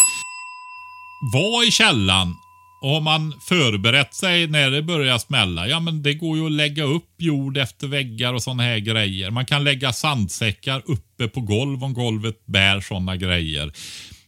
Var 1.33 1.67
i 1.67 1.71
källan 1.71 2.35
och 2.83 2.89
har 2.89 3.01
man 3.01 3.33
förberett 3.49 4.13
sig 4.13 4.47
när 4.47 4.71
det 4.71 4.81
börjar 4.81 5.17
smälla, 5.17 5.67
ja 5.67 5.79
men 5.79 6.03
det 6.03 6.13
går 6.13 6.37
ju 6.37 6.45
att 6.45 6.51
lägga 6.51 6.83
upp 6.83 7.09
jord 7.17 7.57
efter 7.57 7.87
väggar 7.87 8.33
och 8.33 8.43
sådana 8.43 8.63
här 8.63 8.77
grejer. 8.77 9.31
Man 9.31 9.45
kan 9.45 9.63
lägga 9.63 9.93
sandsäckar 9.93 10.81
uppe 10.85 11.27
på 11.27 11.41
golv 11.41 11.83
om 11.83 11.93
golvet 11.93 12.45
bär 12.45 12.81
sådana 12.81 13.17
grejer. 13.17 13.71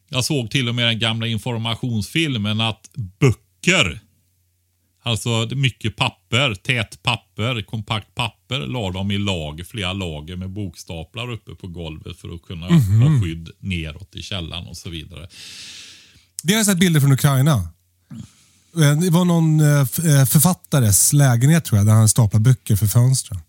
Jag 0.09 0.25
såg 0.25 0.51
till 0.51 0.69
och 0.69 0.75
med 0.75 0.85
den 0.85 0.99
gamla 0.99 1.27
informationsfilmen 1.27 2.61
att 2.61 2.89
böcker 3.19 3.99
Alltså 5.07 5.49
mycket 5.55 5.95
papper, 5.95 6.55
tät 6.55 7.03
papper, 7.03 7.61
kompakt 7.61 8.15
papper 8.15 8.59
la 8.59 8.91
de 8.91 9.11
i 9.11 9.17
lager, 9.17 9.63
flera 9.63 9.93
lager 9.93 10.35
med 10.35 10.49
bokstaplar 10.49 11.31
uppe 11.31 11.55
på 11.55 11.67
golvet 11.67 12.17
för 12.17 12.35
att 12.35 12.41
kunna 12.41 12.65
ha 12.67 13.21
skydd 13.21 13.49
neråt 13.59 14.15
i 14.15 14.21
källaren 14.23 14.67
och 14.67 14.77
så 14.77 14.89
vidare. 14.89 15.27
Det 16.43 16.53
har 16.53 16.57
jag 16.59 16.65
sett 16.65 16.77
bilder 16.79 16.99
från 16.99 17.11
Ukraina. 17.11 17.53
Eh, 18.77 18.99
Det 19.01 19.09
var 19.09 19.25
någon 19.25 19.59
eh, 19.59 19.79
eh, 19.79 20.25
författares 20.25 21.13
lägenhet 21.13 21.65
tror 21.65 21.77
jag, 21.77 21.87
där 21.87 21.93
han 21.93 22.09
staplar 22.09 22.39
böcker 22.39 22.75
för 22.75 22.87
fönstren. 22.87 23.39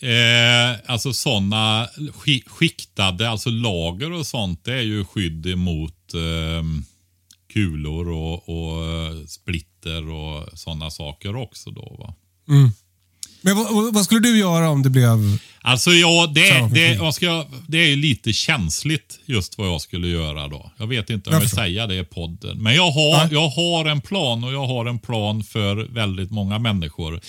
Eh, 0.00 0.76
alltså 0.86 1.12
sådana 1.12 1.86
sk 1.86 2.48
skiktade, 2.48 3.30
alltså 3.30 3.50
lager 3.50 4.12
och 4.12 4.26
sånt, 4.26 4.64
det 4.64 4.72
är 4.74 4.82
ju 4.82 5.04
skydd 5.04 5.58
mot 5.58 6.14
eh, 6.14 6.62
kulor 7.52 8.08
och, 8.08 8.48
och 8.48 8.84
eh, 8.84 9.26
splitter 9.26 10.10
och 10.10 10.58
sådana 10.58 10.90
saker 10.90 11.36
också 11.36 11.70
då. 11.70 11.96
Va? 11.98 12.14
Men 13.40 13.56
vad, 13.94 14.04
skulle 14.04 14.20
du 14.20 14.38
göra 14.38 14.70
om 14.70 14.82
det 14.82 14.90
blev... 14.90 15.38
Alltså 15.60 15.90
ja, 15.90 16.32
det, 16.34 16.68
det, 16.74 17.12
ska, 17.12 17.46
det 17.66 17.78
är 17.78 17.96
lite 17.96 18.32
känsligt 18.32 19.20
just 19.24 19.58
vad 19.58 19.68
jag 19.68 19.80
skulle 19.80 20.08
göra 20.08 20.48
då. 20.48 20.70
Jag 20.76 20.86
vet 20.86 21.10
inte 21.10 21.30
om 21.30 21.34
Jag 21.34 21.40
vill 21.40 21.50
säga 21.50 21.86
det 21.86 21.94
i 21.94 22.04
podden. 22.04 22.62
Men 22.62 22.74
jag 22.74 22.90
har, 22.90 23.18
Nej. 23.18 23.28
jag 23.32 23.48
har 23.48 23.84
en 23.84 24.00
plan 24.00 24.44
och 24.44 24.52
jag 24.52 24.66
har 24.66 24.86
en 24.86 24.98
plan 24.98 25.42
för 25.42 25.76
väldigt 25.76 26.30
många 26.30 26.58
människor. 26.58 27.20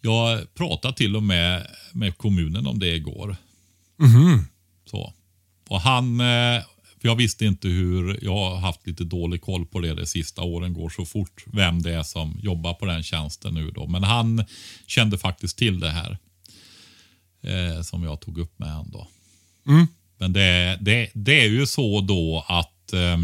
Jag 0.00 0.54
pratade 0.54 0.94
till 0.94 1.16
och 1.16 1.22
med 1.22 1.66
med 1.92 2.18
kommunen 2.18 2.66
om 2.66 2.78
det 2.78 2.94
igår. 2.94 3.36
Så. 4.90 5.12
Och 5.68 5.80
han, 5.80 6.20
eh, 6.20 6.62
för 7.02 7.08
jag 7.08 7.16
visste 7.16 7.44
inte 7.44 7.68
hur, 7.68 8.18
jag 8.24 8.36
har 8.36 8.56
haft 8.56 8.86
lite 8.86 9.04
dålig 9.04 9.42
koll 9.42 9.66
på 9.66 9.80
det 9.80 9.94
de 9.94 10.06
sista 10.06 10.42
åren 10.42 10.72
går 10.72 10.90
så 10.90 11.04
fort, 11.04 11.44
vem 11.52 11.82
det 11.82 11.94
är 11.94 12.02
som 12.02 12.40
jobbar 12.42 12.74
på 12.74 12.86
den 12.86 13.02
tjänsten 13.02 13.54
nu 13.54 13.70
då. 13.70 13.86
Men 13.86 14.04
han 14.04 14.44
kände 14.86 15.18
faktiskt 15.18 15.58
till 15.58 15.80
det 15.80 15.90
här. 15.90 16.18
Eh, 17.42 17.82
som 17.82 18.02
jag 18.02 18.20
tog 18.20 18.38
upp 18.38 18.58
med 18.58 18.68
han 18.68 18.90
då. 18.90 19.08
Men 20.18 20.32
det, 20.32 20.78
det, 20.80 21.10
det 21.14 21.40
är 21.40 21.48
ju 21.48 21.66
så 21.66 22.00
då 22.00 22.44
att 22.48 22.92
eh, 22.92 23.18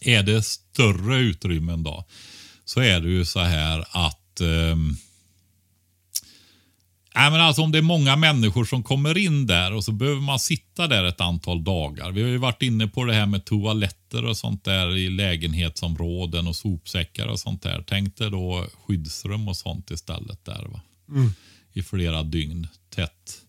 är 0.00 0.22
det 0.22 0.42
större 0.42 1.16
utrymmen 1.16 1.82
då 1.82 2.04
så 2.64 2.80
är 2.80 3.00
det 3.00 3.08
ju 3.08 3.24
så 3.24 3.40
här 3.40 3.84
att 3.90 4.40
um, 4.40 4.96
Nej, 7.14 7.30
men 7.30 7.40
alltså 7.40 7.62
om 7.62 7.72
det 7.72 7.78
är 7.78 7.82
många 7.82 8.16
människor 8.16 8.64
som 8.64 8.82
kommer 8.82 9.18
in 9.18 9.46
där 9.46 9.72
och 9.72 9.84
så 9.84 9.92
behöver 9.92 10.20
man 10.20 10.38
sitta 10.38 10.86
där 10.86 11.04
ett 11.04 11.20
antal 11.20 11.64
dagar. 11.64 12.10
Vi 12.10 12.22
har 12.22 12.28
ju 12.28 12.36
varit 12.36 12.62
inne 12.62 12.86
på 12.86 13.04
det 13.04 13.14
här 13.14 13.26
med 13.26 13.44
toaletter 13.44 14.24
och 14.24 14.36
sånt 14.36 14.64
där 14.64 14.96
i 14.96 15.10
lägenhetsområden 15.10 16.46
och 16.46 16.56
sopsäckar 16.56 17.26
och 17.26 17.40
sånt 17.40 17.62
där. 17.62 17.84
Tänk 17.86 18.16
dig 18.16 18.30
då 18.30 18.66
skyddsrum 18.86 19.48
och 19.48 19.56
sånt 19.56 19.90
istället 19.90 20.44
där 20.44 20.68
va. 20.72 20.80
Mm. 21.08 21.32
I 21.72 21.82
flera 21.82 22.22
dygn 22.22 22.68
tätt. 22.94 23.42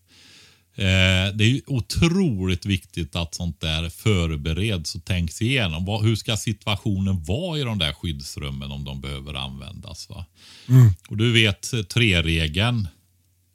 Eh, 0.76 1.34
det 1.34 1.44
är 1.44 1.60
otroligt 1.66 2.66
viktigt 2.66 3.16
att 3.16 3.34
sånt 3.34 3.60
där 3.60 3.88
förbereds 3.88 4.94
och 4.94 5.04
tänks 5.04 5.42
igenom. 5.42 5.84
Vad, 5.84 6.02
hur 6.04 6.16
ska 6.16 6.36
situationen 6.36 7.24
vara 7.24 7.58
i 7.58 7.62
de 7.62 7.78
där 7.78 7.92
skyddsrummen 7.92 8.70
om 8.70 8.84
de 8.84 9.00
behöver 9.00 9.34
användas? 9.34 10.08
Va? 10.08 10.26
Mm. 10.68 10.90
Och 11.08 11.16
Du 11.16 11.32
vet 11.32 11.72
eh, 11.72 11.82
tre-regeln. 11.82 12.88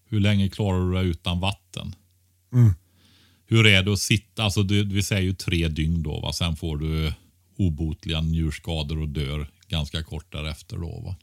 Hur 0.09 0.19
länge 0.19 0.49
klarar 0.49 0.89
du 0.89 0.93
dig 0.93 1.07
utan 1.07 1.39
vatten? 1.39 1.95
Mm. 2.53 2.73
Hur 3.45 3.67
är 3.67 3.83
det 3.83 3.93
att 3.93 3.99
sitta, 3.99 4.43
alltså 4.43 4.63
vi 4.63 5.03
säger 5.03 5.21
ju 5.21 5.33
tre 5.33 5.67
dygn 5.67 6.03
då, 6.03 6.19
va? 6.19 6.33
sen 6.33 6.55
får 6.55 6.77
du 6.77 7.13
obotliga 7.57 8.21
njurskador 8.21 9.01
och 9.01 9.09
dör 9.09 9.47
ganska 9.67 10.03
kort 10.03 10.31
därefter. 10.31 10.77
Då, 10.77 10.99
va? 10.99 11.15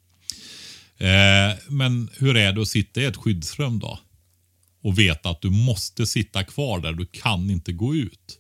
Eh, 0.99 1.57
men 1.68 2.11
hur 2.18 2.37
är 2.37 2.53
det 2.53 2.62
att 2.62 2.68
sitta 2.68 3.01
i 3.01 3.05
ett 3.05 3.16
skyddsrum 3.16 3.78
då? 3.78 3.99
Och 4.82 4.99
veta 4.99 5.30
att 5.30 5.41
du 5.41 5.51
måste 5.51 6.07
sitta 6.07 6.45
kvar 6.45 6.80
där, 6.80 6.93
du 6.93 7.07
kan 7.07 7.51
inte 7.51 7.72
gå 7.72 7.95
ut. 7.95 8.39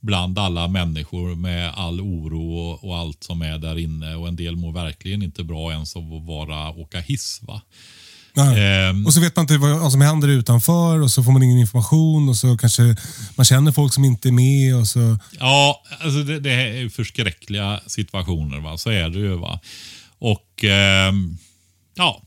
Bland 0.00 0.38
alla 0.38 0.68
människor 0.68 1.34
med 1.34 1.72
all 1.74 2.00
oro 2.00 2.58
och, 2.58 2.84
och 2.84 2.96
allt 2.96 3.24
som 3.24 3.42
är 3.42 3.58
där 3.58 3.78
inne. 3.78 4.14
Och 4.14 4.28
en 4.28 4.36
del 4.36 4.56
mår 4.56 4.72
verkligen 4.72 5.22
inte 5.22 5.44
bra 5.44 5.72
ens 5.72 5.96
av 5.96 6.14
att 6.14 6.26
vara, 6.26 6.70
åka 6.70 7.00
hiss. 7.00 7.40
Va? 7.42 7.62
Um, 8.36 9.06
och 9.06 9.14
så 9.14 9.20
vet 9.20 9.36
man 9.36 9.42
inte 9.42 9.58
vad 9.58 9.92
som 9.92 10.00
händer 10.00 10.28
utanför 10.28 11.00
och 11.00 11.10
så 11.10 11.22
får 11.22 11.32
man 11.32 11.42
ingen 11.42 11.58
information 11.58 12.28
och 12.28 12.36
så 12.36 12.56
kanske 12.56 12.96
man 13.36 13.44
känner 13.44 13.72
folk 13.72 13.94
som 13.94 14.04
inte 14.04 14.28
är 14.28 14.32
med. 14.32 14.76
Och 14.76 14.88
så... 14.88 15.18
Ja, 15.38 15.82
alltså 16.00 16.22
det, 16.22 16.40
det 16.40 16.52
är 16.52 16.88
förskräckliga 16.88 17.80
situationer. 17.86 18.60
Va? 18.60 18.78
Så 18.78 18.90
är 18.90 19.08
det 19.08 19.18
ju. 19.18 19.36
Va? 19.36 19.60
Och 20.18 20.64
um, 21.10 21.38
ja, 21.94 22.22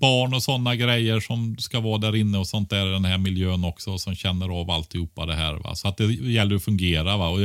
barn 0.00 0.34
och 0.34 0.42
sådana 0.42 0.76
grejer 0.76 1.20
som 1.20 1.56
ska 1.58 1.80
vara 1.80 1.98
där 1.98 2.16
inne 2.16 2.38
och 2.38 2.46
sånt 2.46 2.70
där 2.70 2.86
i 2.86 2.92
den 2.92 3.04
här 3.04 3.18
miljön 3.18 3.64
också 3.64 3.98
som 3.98 4.14
känner 4.14 4.60
av 4.60 4.70
alltihopa 4.70 5.26
det 5.26 5.34
här. 5.34 5.54
Va? 5.54 5.74
Så 5.74 5.88
att 5.88 5.96
det 5.96 6.04
gäller 6.12 6.56
att 6.56 6.64
fungera. 6.64 7.16
Va? 7.16 7.28
Och 7.28 7.40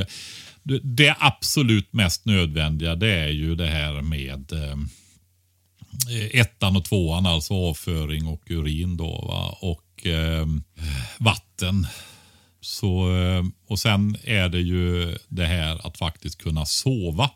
det, 0.64 0.80
det 0.84 1.16
absolut 1.20 1.94
mest 1.94 2.26
nödvändiga 2.26 2.96
det 2.96 3.14
är 3.14 3.30
ju 3.30 3.56
det 3.56 3.68
här 3.68 4.02
med 4.02 4.52
Eh, 4.52 4.78
ettan 6.32 6.76
och 6.76 6.86
tvåan, 6.86 7.26
alltså 7.26 7.54
avföring 7.54 8.28
och 8.28 8.44
urin 8.46 8.98
då. 8.98 9.26
Va? 9.28 9.58
Och 9.62 10.08
eh, 10.08 10.46
vatten. 11.18 11.88
Så, 12.62 13.18
eh, 13.18 13.44
och 13.68 13.80
sen 13.80 14.18
är 14.24 14.50
det 14.50 14.60
ju 14.60 15.18
det 15.28 15.46
här 15.46 15.88
att 15.88 15.98
faktiskt 15.98 16.38
kunna 16.38 16.66
sova. 16.66 17.32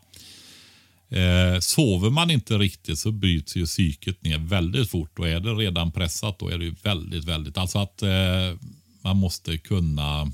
Eh, 1.12 1.60
sover 1.60 2.10
man 2.10 2.30
inte 2.30 2.58
riktigt 2.58 2.98
så 2.98 3.12
bryts 3.12 3.56
ju 3.56 3.66
psyket 3.66 4.24
ner 4.24 4.38
väldigt 4.38 4.90
fort 4.90 5.18
och 5.18 5.28
är 5.28 5.40
det 5.40 5.50
redan 5.50 5.92
pressat 5.92 6.38
då 6.38 6.48
är 6.48 6.58
det 6.58 6.64
ju 6.64 6.74
väldigt, 6.82 7.24
väldigt, 7.24 7.58
alltså 7.58 7.78
att 7.78 8.02
eh, 8.02 8.58
man 9.02 9.16
måste 9.16 9.58
kunna 9.58 10.32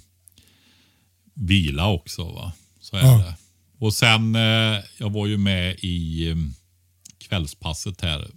vila 1.35 1.89
också. 1.89 2.33
Va? 2.33 2.53
Så 2.81 2.97
är 2.97 3.01
ja. 3.01 3.19
det. 3.19 3.35
Och 3.79 3.95
sen, 3.95 4.35
eh, 4.35 4.81
jag 4.99 5.11
var 5.11 5.27
ju 5.27 5.37
med 5.37 5.77
i 5.79 6.35
kvällspasset 7.29 8.01
här 8.01 8.31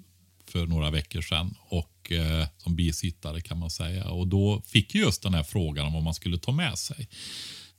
för 0.48 0.68
några 0.68 0.92
veckor 0.92 1.22
sedan 1.22 1.56
och 1.70 2.12
eh, 2.12 2.48
som 2.58 2.76
bisittare 2.76 3.42
kan 3.42 3.60
man 3.60 3.70
säga. 3.70 4.10
Och 4.10 4.28
då 4.28 4.62
fick 4.66 4.96
jag 4.96 5.06
just 5.06 5.24
den 5.24 5.34
här 5.34 5.44
frågan 5.44 5.86
om 5.86 5.94
vad 5.94 6.04
man 6.04 6.14
skulle 6.14 6.38
ta 6.38 6.52
med 6.52 6.78
sig. 6.78 7.10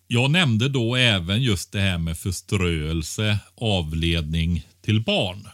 Jag 0.07 0.31
nämnde 0.31 0.69
då 0.69 0.97
även 0.97 1.43
just 1.43 1.73
det 1.73 1.81
här 1.81 1.99
med 1.99 2.19
förströelse, 2.19 3.39
avledning 3.55 4.67
till 4.83 5.01
barn. 5.01 5.49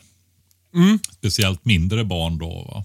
Mm. 0.75 0.99
Speciellt 1.13 1.65
mindre 1.65 2.05
barn 2.05 2.39
då. 2.39 2.85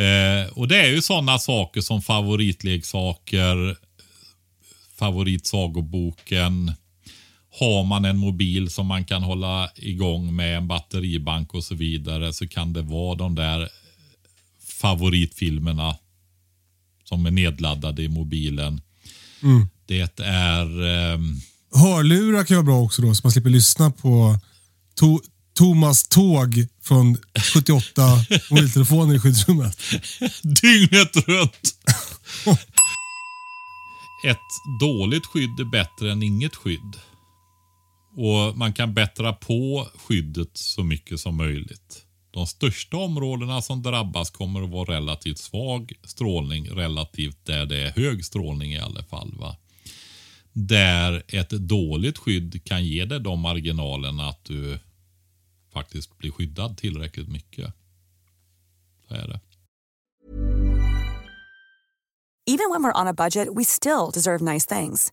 Eh, 0.00 0.52
och 0.52 0.68
Det 0.68 0.76
är 0.76 0.90
ju 0.90 1.02
sådana 1.02 1.38
saker 1.38 1.80
som 1.80 2.02
favoritleksaker, 2.02 3.76
favoritsagoboken, 4.98 6.72
har 7.58 7.84
man 7.84 8.04
en 8.04 8.18
mobil 8.18 8.70
som 8.70 8.86
man 8.86 9.04
kan 9.04 9.22
hålla 9.22 9.70
igång 9.76 10.36
med 10.36 10.56
en 10.56 10.68
batteribank 10.68 11.54
och 11.54 11.64
så 11.64 11.74
vidare 11.74 12.32
så 12.32 12.48
kan 12.48 12.72
det 12.72 12.82
vara 12.82 13.14
de 13.14 13.34
där 13.34 13.68
favoritfilmerna 14.80 15.96
som 17.04 17.26
är 17.26 17.30
nedladdade 17.30 18.02
i 18.02 18.08
mobilen. 18.08 18.80
Mm. 19.42 19.68
Det 19.86 20.20
är... 20.20 20.82
Um... 21.14 21.40
Hörlurar 21.74 22.44
kan 22.44 22.56
vara 22.56 22.64
bra 22.64 22.82
också 22.82 23.02
då 23.02 23.14
så 23.14 23.20
man 23.24 23.32
slipper 23.32 23.50
lyssna 23.50 23.90
på 23.90 24.38
to 24.94 25.20
Thomas 25.54 26.08
Tåg 26.08 26.66
från 26.82 27.18
78 27.54 28.02
mobiltelefoner 28.50 29.14
i 29.14 29.20
skyddsrummet. 29.20 29.78
Dygnet 30.42 31.16
runt. 31.28 31.74
Ett 34.26 34.80
dåligt 34.80 35.26
skydd 35.26 35.60
är 35.60 35.64
bättre 35.64 36.12
än 36.12 36.22
inget 36.22 36.56
skydd. 36.56 36.96
Och 38.16 38.56
Man 38.56 38.72
kan 38.72 38.94
bättra 38.94 39.32
på 39.32 39.88
skyddet 39.94 40.56
så 40.56 40.82
mycket 40.82 41.20
som 41.20 41.36
möjligt. 41.36 42.06
De 42.30 42.46
största 42.46 42.96
områdena 42.96 43.62
som 43.62 43.82
drabbas 43.82 44.30
kommer 44.30 44.62
att 44.62 44.70
vara 44.70 44.96
relativt 44.96 45.38
svag 45.38 45.92
strålning 46.04 46.70
relativt 46.70 47.44
där 47.44 47.66
det 47.66 47.82
är 47.82 47.90
hög 47.90 48.24
strålning 48.24 48.72
i 48.72 48.78
alla 48.78 49.02
fall. 49.02 49.34
Va? 49.38 49.56
Där 50.52 51.22
ett 51.28 51.50
dåligt 51.50 52.18
skydd 52.18 52.64
kan 52.64 52.84
ge 52.84 53.04
dig 53.04 53.20
de 53.20 53.40
marginalerna 53.40 54.28
att 54.28 54.44
du 54.44 54.78
faktiskt 55.72 56.18
blir 56.18 56.30
skyddad 56.30 56.76
tillräckligt 56.76 57.28
mycket. 57.28 57.72
Så 59.08 59.14
är 59.14 59.28
det. 59.28 59.40
Even 62.48 62.70
when 62.70 62.82
we're 62.82 63.00
on 63.00 63.08
a 63.08 63.14
budget 63.14 63.48
we 63.56 63.64
still 63.64 64.10
deserve 64.14 64.52
nice 64.52 64.68
things. 64.68 65.12